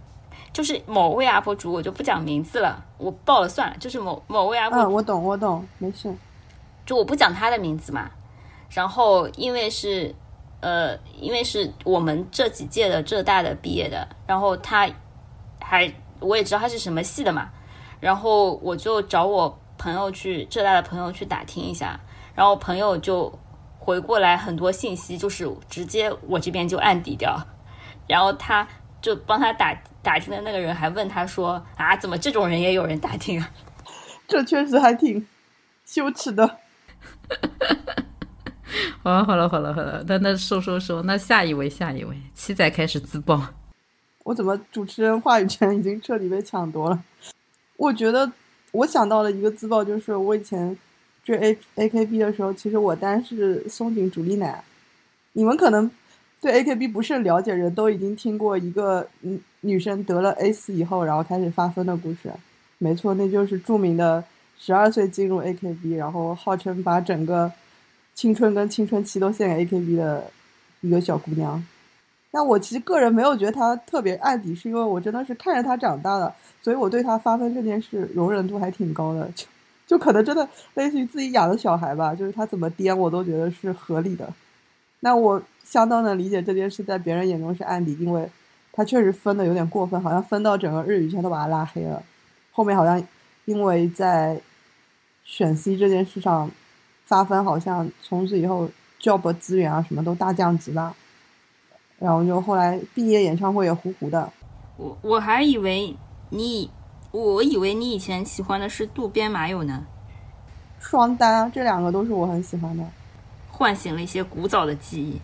[0.51, 6.13] 就是某位 UP 主，我就不讲名字了，我报了算了，就是某某位 UP 主，嗯，我懂，我懂，没事。
[6.85, 8.09] 就我不讲他的名字嘛。
[8.69, 10.13] 然后因为是
[10.61, 14.89] 呃，因为是我们这几届的浙大的毕业的，然后他
[15.59, 17.49] 还我也知道他是什么系的嘛，
[17.99, 21.99] 然后我就找我朋友去浙大的朋友去打听一下，
[22.35, 23.31] 然后朋友就
[23.77, 27.39] 回过来很多信息，就是直接我这边就暗底掉，
[28.07, 28.67] 然后他
[29.01, 33.51] 就帮他打打听的那个人还问他说啊，怎么这种人也有人打听啊？
[34.27, 35.25] 这确实还挺
[35.85, 36.47] 羞耻的。
[39.01, 43.41] 好了好了好了好了，那那说说说，那下一位下一位，七仔开始自爆。
[44.25, 47.03] 我怎么主持人话语权已经彻底被抢夺了？
[47.77, 48.31] 我觉得
[48.71, 50.77] 我想到了一个自爆，就是我以前
[51.23, 54.63] 追 A A K B 的时候，其实我单是松井主力奶。
[55.33, 55.89] 你们可能
[56.41, 62.31] 对 A K B 不是了解人都已经听过一个嗯女生得了 A 四以后，然后开始发疯的故事。
[62.77, 64.23] 没错，那就是著名的
[64.57, 67.51] 十二岁进入 A K B，然后号称把整个
[68.15, 70.23] 青春跟青春期都献给 A K B 的
[70.81, 71.61] 一个小姑娘。
[72.31, 79.29] 但我其实个人没有觉得她特别案底，是因为我真的是看着她长大的，所以我对她发疯这件事容忍度还挺高的。
[79.35, 79.45] 就
[79.87, 84.31] 就可能真的类似于自己养的小孩吧，就是她怎么颠我都觉得是合理的。
[84.99, 88.27] 那我相当能理解这件事在别人眼中是案底，因为
[88.71, 92.01] 他确实分的有点过分，好像分到整个日语圈都把他拉黑了。
[92.51, 92.99] 后面好像
[93.45, 94.41] 因为在
[95.23, 96.49] 选 C 这件事上
[97.05, 98.67] 发分，好像从此以后
[98.99, 100.95] job 资源啊什么都大降级了。
[101.99, 104.33] 然后就后来毕业演唱会也糊糊的，
[104.75, 105.95] 我我还以为
[106.29, 106.71] 你，
[107.11, 109.85] 我以为你以前喜欢的是渡边麻友呢，
[110.79, 112.83] 双单啊，这两个都是我很喜欢的。
[113.51, 115.21] 唤醒了一些古早的记忆。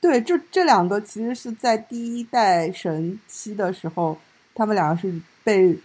[0.00, 4.16] 对，就这两个其实是在第一代神七的时候，
[4.54, 5.76] 他们两个是被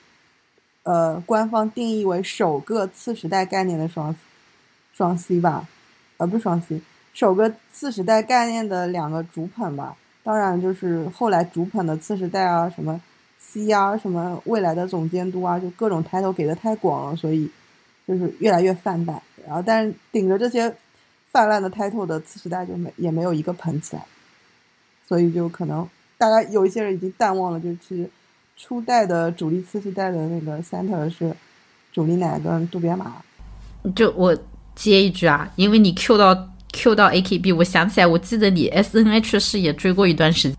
[0.83, 4.15] 呃官方定义为首个次时代概念的双
[4.93, 5.67] 双 C 吧，
[6.17, 6.79] 呃不是双 C，
[7.13, 9.97] 首个次时代概念的两个主捧吧。
[10.21, 13.01] 当然就是后来主捧的次时代啊，什么
[13.39, 17.49] C 啊，什么未来的总监督啊，就各种抬头给的太广了，所以
[18.07, 19.21] 就是越来越泛滥。
[19.45, 20.73] 然后但是顶着这些
[21.33, 24.05] 泛滥的 title 的次时代就没也没有一个捧起来，
[25.07, 25.85] 所以就可能
[26.17, 28.09] 大家有一些人已经淡忘了，就是
[28.55, 31.35] 初代的主力次时代的那个 center 是
[31.91, 33.15] 主力奶跟渡边麻。
[33.95, 34.37] 就我
[34.75, 40.57] 接一句啊，因为你 Q 到 Q 到 AKB，我想起来，我记得你 SNH 是也追过一段时间。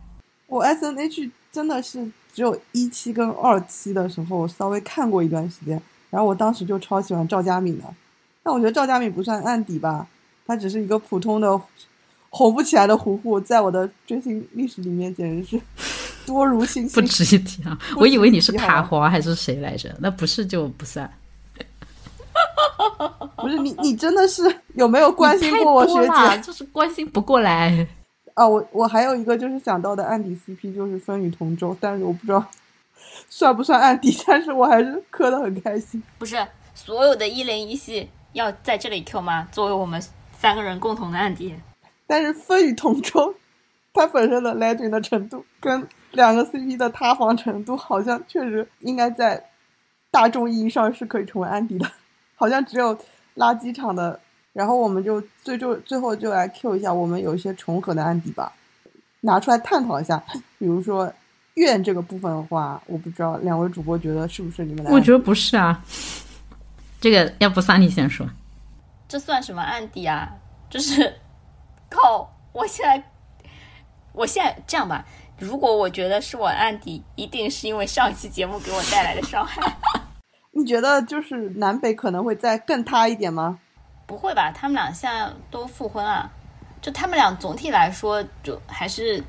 [0.49, 7.85] 我 S N H 真的是只有一期跟二期的时候稍微看过一段时间，然后我当时就超喜欢赵佳敏的，
[8.43, 10.07] 但我觉得赵佳敏不算案底吧，
[10.47, 11.61] 她只是一个普通的
[12.31, 15.63] 红不起来的糊糊，在我的追星历史里面简直是
[16.27, 17.07] 多如星不星。
[17.07, 17.79] 值一提啊！
[17.97, 19.95] 我以为你是值一提塔华还是谁来着？
[20.01, 21.11] 那不是就不算。
[23.37, 24.43] 不是你，你真的是
[24.75, 26.41] 有没有关心过我学姐？
[26.43, 27.87] 就是关心不过来。
[28.35, 32.45] 啊，我我还有一个就是想到的案底 CP 就是风雨同舟，但是我不知道
[33.29, 36.03] 算不算案底，但是我还是磕的很开心。
[36.19, 39.47] 不是所有的一零一系要在这里 Q 吗？
[39.53, 40.03] 作为我们
[40.45, 41.55] 三个人共同的案底，
[42.07, 43.35] 但是风雨同舟，
[43.95, 49.43] 他本身的 legend 的程度跟两个 CP 的塌房程度，好像确实应该在
[50.11, 51.91] 大众意义上是可以成为安迪的，
[52.37, 52.95] 好像只有
[53.37, 54.21] 垃圾场的。
[54.53, 58.53] 然后我们就最终最后就来 Q 一下我们有一些重合的案底吧，
[59.23, 60.23] 拿出来探讨一下。
[60.59, 61.11] 比如说
[61.55, 64.93] 怨这个部分的话，我不知道两位主播觉得是不是你们俩？
[64.93, 65.83] 我觉得不是啊。
[67.01, 68.29] 这个要不桑尼先说，
[69.09, 70.29] 这算什么案底啊？
[70.71, 71.21] 就是
[71.89, 72.29] 靠！
[72.53, 73.03] 我现在，
[74.13, 75.05] 我现在这样吧，
[75.39, 79.61] 如果我觉得是我案底，一定是因为上一期节目给我带来的伤害。
[80.53, 83.59] 你觉得就是南北可能会再更塌一点吗？
[84.07, 86.31] 不会吧，他们俩现在都复婚了，
[86.81, 89.23] 就他们俩总体来说就还是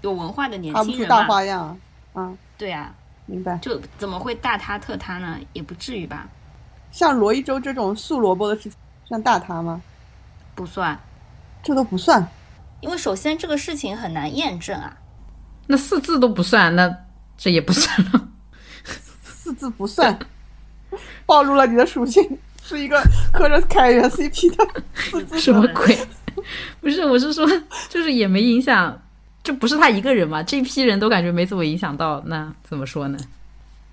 [0.00, 1.78] 有文化的年轻人大花样，
[2.14, 2.92] 嗯，对呀、
[3.26, 3.56] 明白。
[3.58, 5.38] 就怎么会大塌特塌呢？
[5.52, 6.28] 也不至于吧，
[6.90, 8.78] 像罗一舟这种素萝卜的事情，
[9.12, 9.78] 算大他吗？
[10.54, 10.98] 不算，
[11.62, 12.26] 这都不算。
[12.80, 14.96] 因为首先这个事情很难验证啊。
[15.66, 16.90] 那四字都不算，那
[17.36, 18.28] 这也不算了。
[19.22, 20.18] 四字不算，
[21.26, 22.98] 暴露了你的属性，是一个
[23.34, 25.98] 磕着凯源 CP 的四字什么鬼？
[26.80, 27.46] 不是，我是说，
[27.90, 28.98] 就是也没影响，
[29.44, 30.42] 就不是他一个人嘛？
[30.42, 33.18] 这批人都感觉没怎么影响到，那怎么说呢？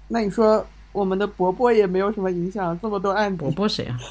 [0.07, 3.99] 那你说我们的伯伯也没有什么影响，这么多案子伯，伯谁啊？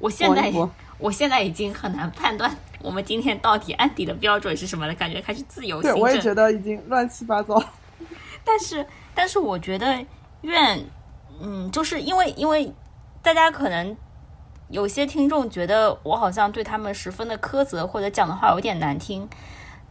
[0.00, 0.52] 我现在
[0.98, 2.50] 我现在已经很难判断
[2.82, 6.00] 我们今天到底案底的标准是什么了，感觉开始自由对行。
[6.00, 7.62] 我也觉得已经乱七八糟。
[8.44, 10.04] 但是，但是我觉得
[10.42, 10.82] 怨，
[11.40, 12.72] 嗯，就是因为因为
[13.22, 13.94] 大家可能
[14.70, 19.28] 有些听众觉得我好像对他们十分的苛责，或者讲的话有点难听，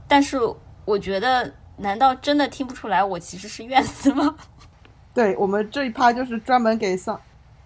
[0.07, 0.39] 但是
[0.85, 4.35] 我觉得，难道真的听不出来我其实是怨死吗？
[5.13, 7.19] 对我们这一趴就是专门给桑，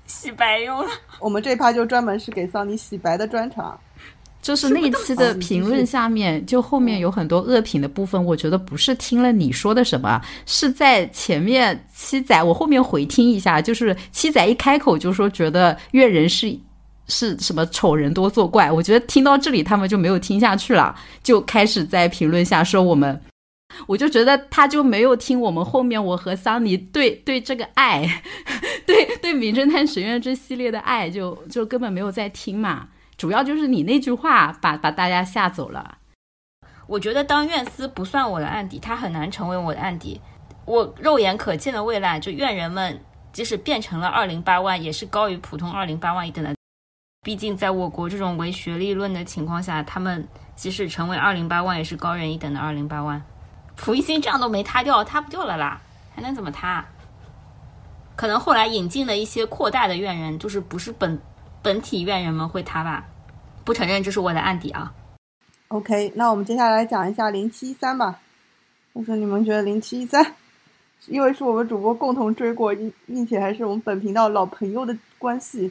[0.06, 0.88] 洗白用了。
[1.20, 3.80] 我们这一趴就专门是给桑尼洗白的专场。
[4.42, 16.54] 就是那一期的评论下面，就后面有很多恶评的部分，我觉得不是听了你说的什么，是在前面七仔，我后面回听一下，就是七仔一开口就说觉得怨人是
[17.08, 20.94] 是什么丑人多作怪，我觉得听到这里他们就没有听下去了，
[21.24, 23.18] 就开始在评论下说我们。
[23.88, 28.24] 我就觉得他就没有听我们后面我和桑尼对对这个爱，
[28.86, 32.90] 对 对《名侦探学院》这系列的爱就，就根本没有在听嘛。
[33.18, 36.00] 主要就是你那句话把把大家吓走了。
[36.88, 40.20] 我觉得当院司不算我的案底，他很难成为我的案底。
[40.66, 43.00] 我肉眼可见的未来，就院人们
[43.32, 46.54] 即使变成了二零八万，也是高于普通二零八万一等的。
[47.22, 53.24] 毕竟在我国这种唯学历论的情况下，他们即使成为二零八万，也是高人一等的二零八万。
[53.84, 55.82] 蒲一心这样都没塌掉，塌不掉了啦，
[56.16, 56.86] 还能怎么塌？
[58.16, 61.20] 可能后来引进了一些扩大的怨人，就是不是本
[61.62, 63.04] 本体怨人们会塌吧？
[63.66, 64.94] 不承认这是我的案底啊。
[65.68, 68.22] OK，那我们接下来讲一下零七一三吧。
[68.96, 70.34] 就是你们觉得零七一三，
[71.08, 75.70] 因为是我们主播共同追过，并并且还是我们本频道老朋友的关系，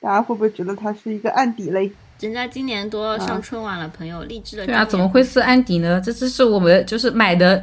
[0.00, 1.90] 大家会不会觉得它是一个案底嘞？
[2.22, 4.64] 人家今年都要上春晚了，朋友，励志的。
[4.64, 6.00] 对啊，怎么会是安迪呢？
[6.00, 7.60] 这这是我们就是买的，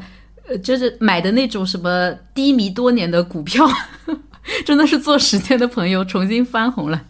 [0.50, 3.66] 呃，就是买的那种什么低迷多年的股票，
[4.66, 7.06] 真的是做时间的朋友重新翻红了。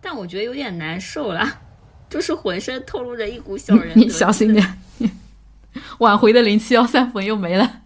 [0.00, 1.48] 但我觉得有点难受了，
[2.10, 3.96] 就是浑身透露着一股小人。
[3.96, 4.78] 你小心点，
[5.98, 7.82] 挽回的零七幺三粉又没了。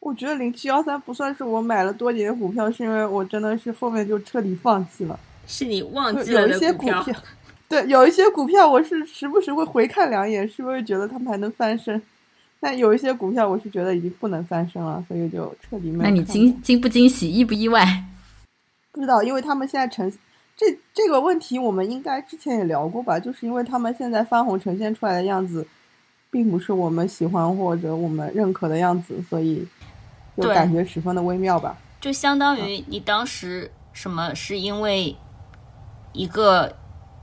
[0.00, 5.18] 我觉得零七幺三不算是我买了多年的股票，是因为我真的是后面就彻底放弃了。
[5.46, 7.04] 是你忘记了有一些的股票。
[7.68, 12.00] 对，有一些股票我是时不时会回看两眼，是不是觉得他们还能翻身。
[12.58, 16.02] 但有一些股票我是觉得已经不能翻身了，所以就彻底没有。
[16.04, 17.84] 那你惊惊不惊喜，意不意外？
[18.92, 20.10] 不知道，因为他们现在呈
[20.56, 23.20] 这这个问题，我们应该之前也聊过吧？
[23.20, 25.66] 就是因为他们现在翻红呈现出来的样子，
[26.30, 29.66] 并不是我们喜欢或者我们认可的样子，所以
[30.36, 31.76] 就感觉十分的微妙吧。
[32.00, 35.14] 就相当于你当时什么是因为
[36.14, 36.74] 一个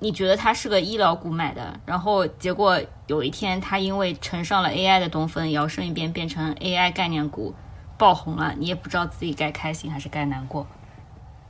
[0.04, 2.78] 你觉得它是个医疗股买的，然后结果
[3.08, 7.56] 有一天它因为乘上了 AI 的东风，摇身一变变成 AI 概念股
[7.98, 10.68] 爆红了，你也不知道自己该开心还是该难过。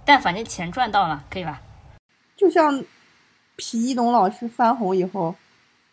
[0.05, 1.63] 但反正钱赚到了，可以吧？
[2.37, 2.83] 就像
[3.55, 5.33] 皮一农老师翻红以后，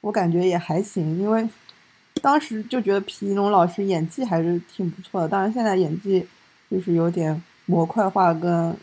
[0.02, 1.48] 我感觉也还行，因为
[2.20, 6.28] 当时就觉得皮一农老师演技还是挺不错的，当然现在演技
[6.70, 8.76] 就是有点模块化，跟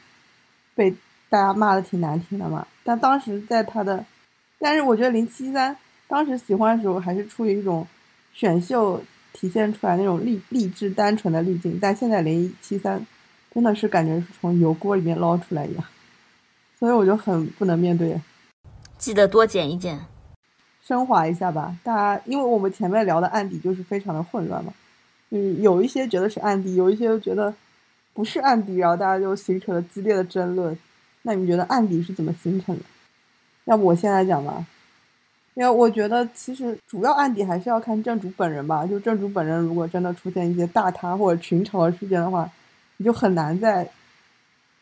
[0.74, 0.92] 被
[1.30, 2.66] 大家骂的挺难听的嘛。
[2.84, 4.06] 但当时在他的，
[4.60, 5.76] 但是我觉得零七三
[6.08, 7.86] 当时喜欢的时候，还是出于一种
[8.34, 9.02] 选秀
[9.34, 13.06] 体现出来那种励励志单纯的滤镜，但现在零七三
[13.54, 15.84] 真的是感觉是从油锅里面捞出来一样。
[16.80, 18.22] 所以我就很不能面对，
[18.98, 20.00] 记得多剪一剪。
[20.82, 21.76] 升华一下吧。
[21.84, 24.72] 大家，因为我们前面聊的案底就是非常的混乱嘛，
[25.32, 27.54] 嗯，有一些觉得是案底，有一些又觉得
[28.14, 30.78] 不是案底，然后大家就形成了激烈的争论。
[31.28, 32.82] 那你们觉得案底是怎么形成的？
[33.66, 34.66] 要不我先来讲吧。
[35.56, 38.86] 因为我觉得其实主要案底还是要看正主本人吧。
[38.86, 42.50] 就正主本人如果真的出现一些大塌或者群嘲的事件的话，
[42.96, 43.90] 你就很难再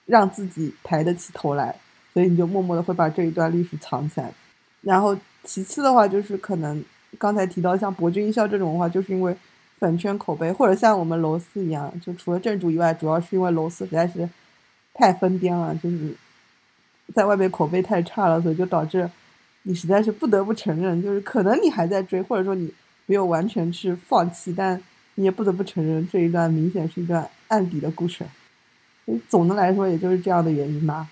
[0.06, 1.76] 让自己抬得起头来，
[2.14, 4.32] 所以你就默默的会把这一段历史藏起来。
[4.82, 6.86] 然后其次的话，就是可能
[7.18, 9.36] 刚才提到像博君一笑这种的话，就是因为
[9.80, 14.30] 粉圈口碑，或者像我们楼四一样，就除了正主以外，主要是因为楼四实在是
[14.94, 16.14] 太疯癫了，就是
[17.14, 19.10] 在外面口碑太差了，所以就导致
[19.64, 22.74] 你实在是不得不承认，就是可能你还在追，或者说你
[23.06, 24.82] 没有完全去放弃，但
[25.16, 28.26] 你也不得不承认这一段明显是一段案底的故事。
[29.06, 31.08] 所以总的来说，也就是这样的原因吧。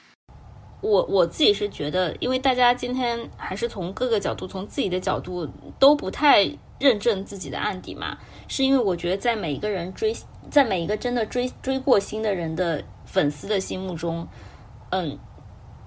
[0.81, 5.47] 我我自己是觉得，因为大家今天还是从各个角度，从自己的角度
[5.79, 6.43] 都不太
[6.77, 8.17] 认证自己的案底嘛，
[8.49, 10.13] 是因为我觉得在每一个人追，
[10.49, 14.27] 在每一个真的追追过星的人的粉丝的心目中，
[14.89, 15.17] 嗯，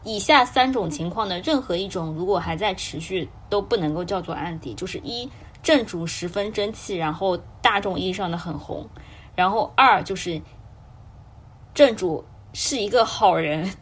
[0.06, 5.28] 以下三种情况的任何一种如果还在持续，都不能够叫做案底，就是一
[5.64, 8.88] 正主十分争气，然后大众意义上的很红，
[9.34, 10.40] 然后二就是
[11.74, 13.72] 正主是一个好人。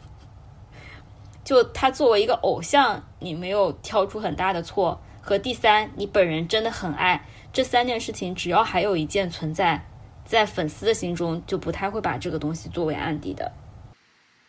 [1.43, 4.99] 就他作为一个偶像，你没有挑出很大的错。
[5.21, 9.85] 和第三，你本人真的很爱这三件事情，只要还有一件存在
[10.23, 13.51] 在粉丝的心中，就不太会把这个东西作为案底的。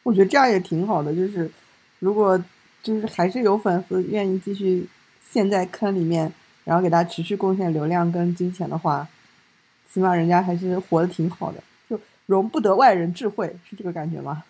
[0.02, 1.50] 我觉得这样也挺好的，就是
[1.98, 2.42] 如果
[2.82, 4.88] 就是还是有粉丝愿意继续
[5.30, 6.32] 陷在坑里面，
[6.64, 9.06] 然后给他持续贡献流量跟金钱的话，
[9.92, 14.44] 起码人家还是活得挺好的，就容不得外人智慧，是这个感觉吗？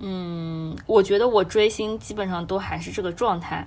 [0.00, 3.66] 嗯，我觉得我追星基本上都还是这个状态，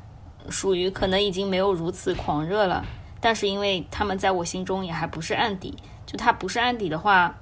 [0.49, 2.85] 属于可能已经没有如此狂热了。
[3.19, 7.39] 但是因为他们在我心中也还不是案底，就他不是案底的话，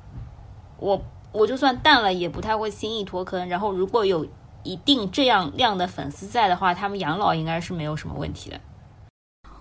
[0.77, 3.49] 我我就算淡了也不太会轻易脱坑。
[3.49, 4.25] 然后如果有
[4.65, 8.59] 一定这样量的粉丝在的话，他们养老应该是没有什么问题的。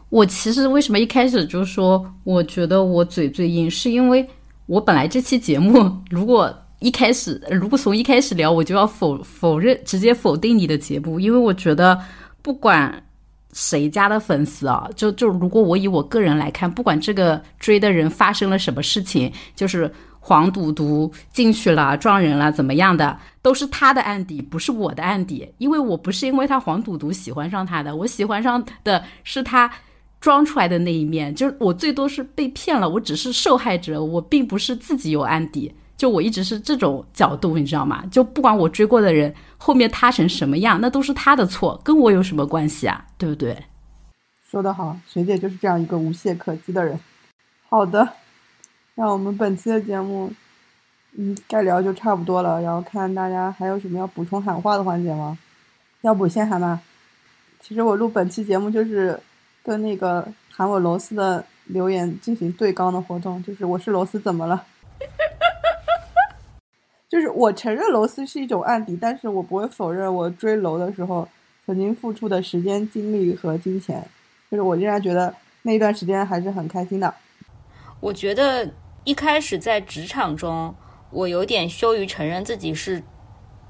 [0.08, 4.28] 我其实为什么一开始就说我觉得我嘴最硬，是因为
[4.66, 6.52] 我本来这期节目如果。
[6.80, 11.98] 一开始，如果从一开始聊，我就要否否认，直接否定你的节目，因为我觉得
[12.42, 13.02] 不管
[13.54, 19.90] 谁家的粉丝啊，就就如果我以我个人来看，不管这个追的人发生了什么事情，就是
[20.26, 29.70] 黄赌毒进去了撞人了怎么样的，都是他的案底，不是我的案底，因为我不是因为他黄赌毒喜欢上他的，我喜欢上的是他
[30.20, 35.70] 装出来的那一面，就是我最多是被骗了，我只是受害者，我并不是自己有案底。
[35.98, 38.02] 就我一直是这种角度，你知道吗？
[38.10, 43.04] 就不管我追过的人后面塌成什么样，那都是他的错，跟我有什么关系啊？
[43.18, 43.56] 对不对？
[44.50, 46.98] 说得好， 学姐就是这样一个无懈可击的人。
[47.68, 48.08] 好的，
[48.96, 50.32] 那我们本期的节目，
[51.16, 52.60] 嗯，该聊就差不多了。
[52.62, 55.36] 然后看大家还有什么要补充喊话的环节吗？
[56.02, 56.80] 要不先喊吧。
[57.60, 59.18] 其实我录本期节目就是
[59.62, 64.64] 跟那个喊我螺丝的留言进行对刚的活动，就是我是螺丝怎么了？
[67.08, 71.28] 就是我承认螺丝是一种案底，但是我不会否认我追楼的时候
[71.64, 74.06] 曾经付出的时间、精力和金钱。
[74.50, 77.12] 就是我仍然觉得那一段时间还是很开心的。
[78.00, 78.70] 我觉得
[79.04, 80.74] 一开始在职场中，
[81.10, 83.02] 我有点羞于承认自己是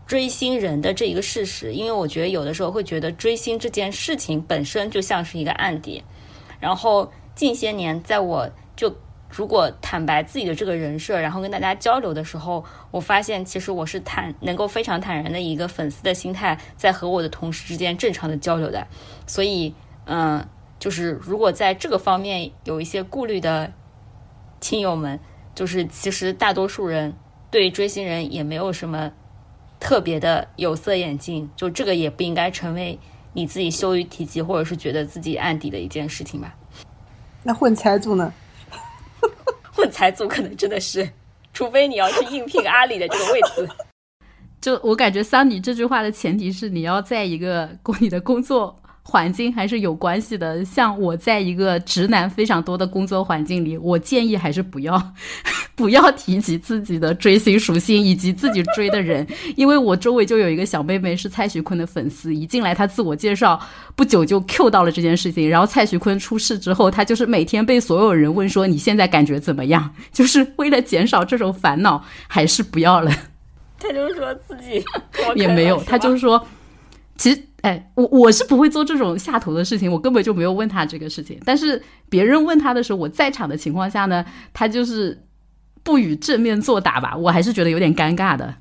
[0.07, 6.03] 追星人的这一个事实，因为我觉得有的时候会觉得追星这件事情本身就像是一个案底。
[6.61, 8.97] 然后近些年，在我就。
[9.37, 18.87] 如果坦白自己的这个人设，然后跟大家交流的时候，我发现其实我是坦能够非常坦然的一个粉丝的心态，在和我的同事之间正常的交流的。
[19.27, 19.75] 所以，
[20.05, 20.47] 嗯，
[20.79, 23.73] 就是如果在这个方面有一些顾虑的
[24.61, 25.21] 亲友们，
[25.55, 27.15] 就是其实大多数人
[27.51, 29.13] 对追星人也没有什么
[29.79, 32.99] 特别的有色眼镜，就这个也不应该成为
[33.33, 36.55] 你自己羞于提及或者是觉得自己案底的一件事情吧。
[37.43, 38.33] 那混财组呢？
[39.73, 41.11] 混财组可能真的是，
[41.53, 43.69] 除非你要去应聘阿里的这个位置。
[44.61, 48.81] 就我感觉，桑尼这句话的前提是你要在一个跟你的工作。
[49.07, 50.65] 环境还是有关系的。
[50.65, 55.01] 像我在一个直男非常多的工作环境里，我建议还是不要
[55.77, 59.27] 不要提及自己的追星属性以及自己追的人，
[59.57, 63.61] 因为我周围就有一个小妹妹是蔡徐坤的粉丝，一进来她自我介绍
[63.95, 65.49] 不久就 Q 到了这件事情。
[65.49, 69.95] 然后蔡徐坤出事之后，她就是每天被所有人问说你现在感觉怎么样？
[70.13, 73.13] 就是为了减少这种烦恼，还是不要了。
[73.79, 74.83] 他就说自己
[75.37, 76.45] 也没有，他就是说
[77.19, 77.43] 其实。
[77.65, 81.41] 哎，我我是不会做这种下头的事情，我根本就没有问他这个事情。
[81.47, 85.19] 但是别人问他的时候，我在场的情况下呢，他就是
[85.83, 88.55] 不予正面作答吧，我还是觉得有点尴尬的。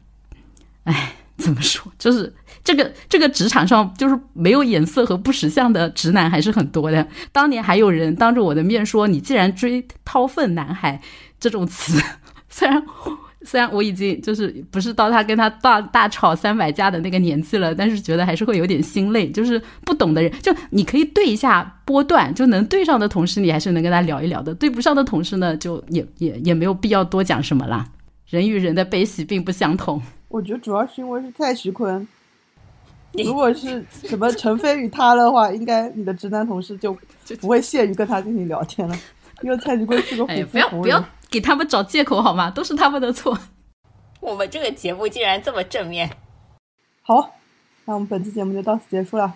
[0.86, 1.92] 哎，怎么说？
[2.00, 2.34] 就是
[2.64, 7.06] 这个这个职场上，就是没有眼色和不识相的直男还是很多的。
[7.34, 11.02] 当年还有人当着我的面说：“你既然追掏粪男孩
[11.42, 12.02] 这种词，
[12.48, 12.82] 虽然
[13.46, 19.30] 虽然我已经就是不是到他跟他大大吵三百架的那个年纪了，但是觉得还是会有点心累。
[19.30, 27.86] 就是不懂的人，就你可以对一下波段，就能对上的同事，你还是能跟他聊一聊的；对不上的同事呢，就也也也没有必要多讲什么啦。
[28.28, 30.02] 人与人的悲喜并不相同。
[30.30, 32.08] 我觉得主要是因为是蔡徐坤，
[33.14, 36.96] 如果是什么陈飞宇他的话，应该你的直男同事就
[37.40, 38.96] 不会屑于跟他进行聊天了，
[39.42, 41.04] 因为蔡徐坤是个虎不要不要。
[41.34, 42.52] 给他们找借口好吗？
[42.52, 43.36] 都是他们的错。
[44.20, 46.08] 我们这个节目竟然这么正面，
[47.02, 47.32] 好，
[47.86, 49.34] 那我们本期节目就到此结束了，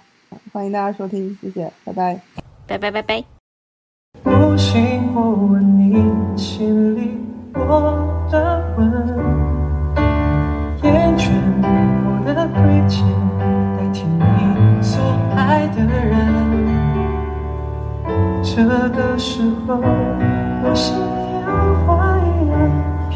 [0.54, 2.22] 欢迎大家收听，谢谢，拜拜。
[2.68, 3.24] 拜拜拜拜。
[4.22, 7.18] 不信我问你心里
[7.56, 8.86] 我的吻，
[10.84, 11.32] 厌倦
[12.06, 13.04] 我的亏欠，
[13.76, 15.02] 代替你所
[15.36, 16.16] 爱的人。
[18.44, 19.82] 这个时候，
[20.64, 20.72] 我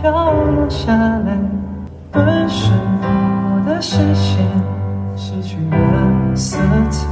[0.01, 1.37] 飘落下来，
[2.11, 2.71] 顿时
[3.03, 4.43] 我的视线
[5.15, 6.57] 失去了色
[6.89, 7.07] 彩。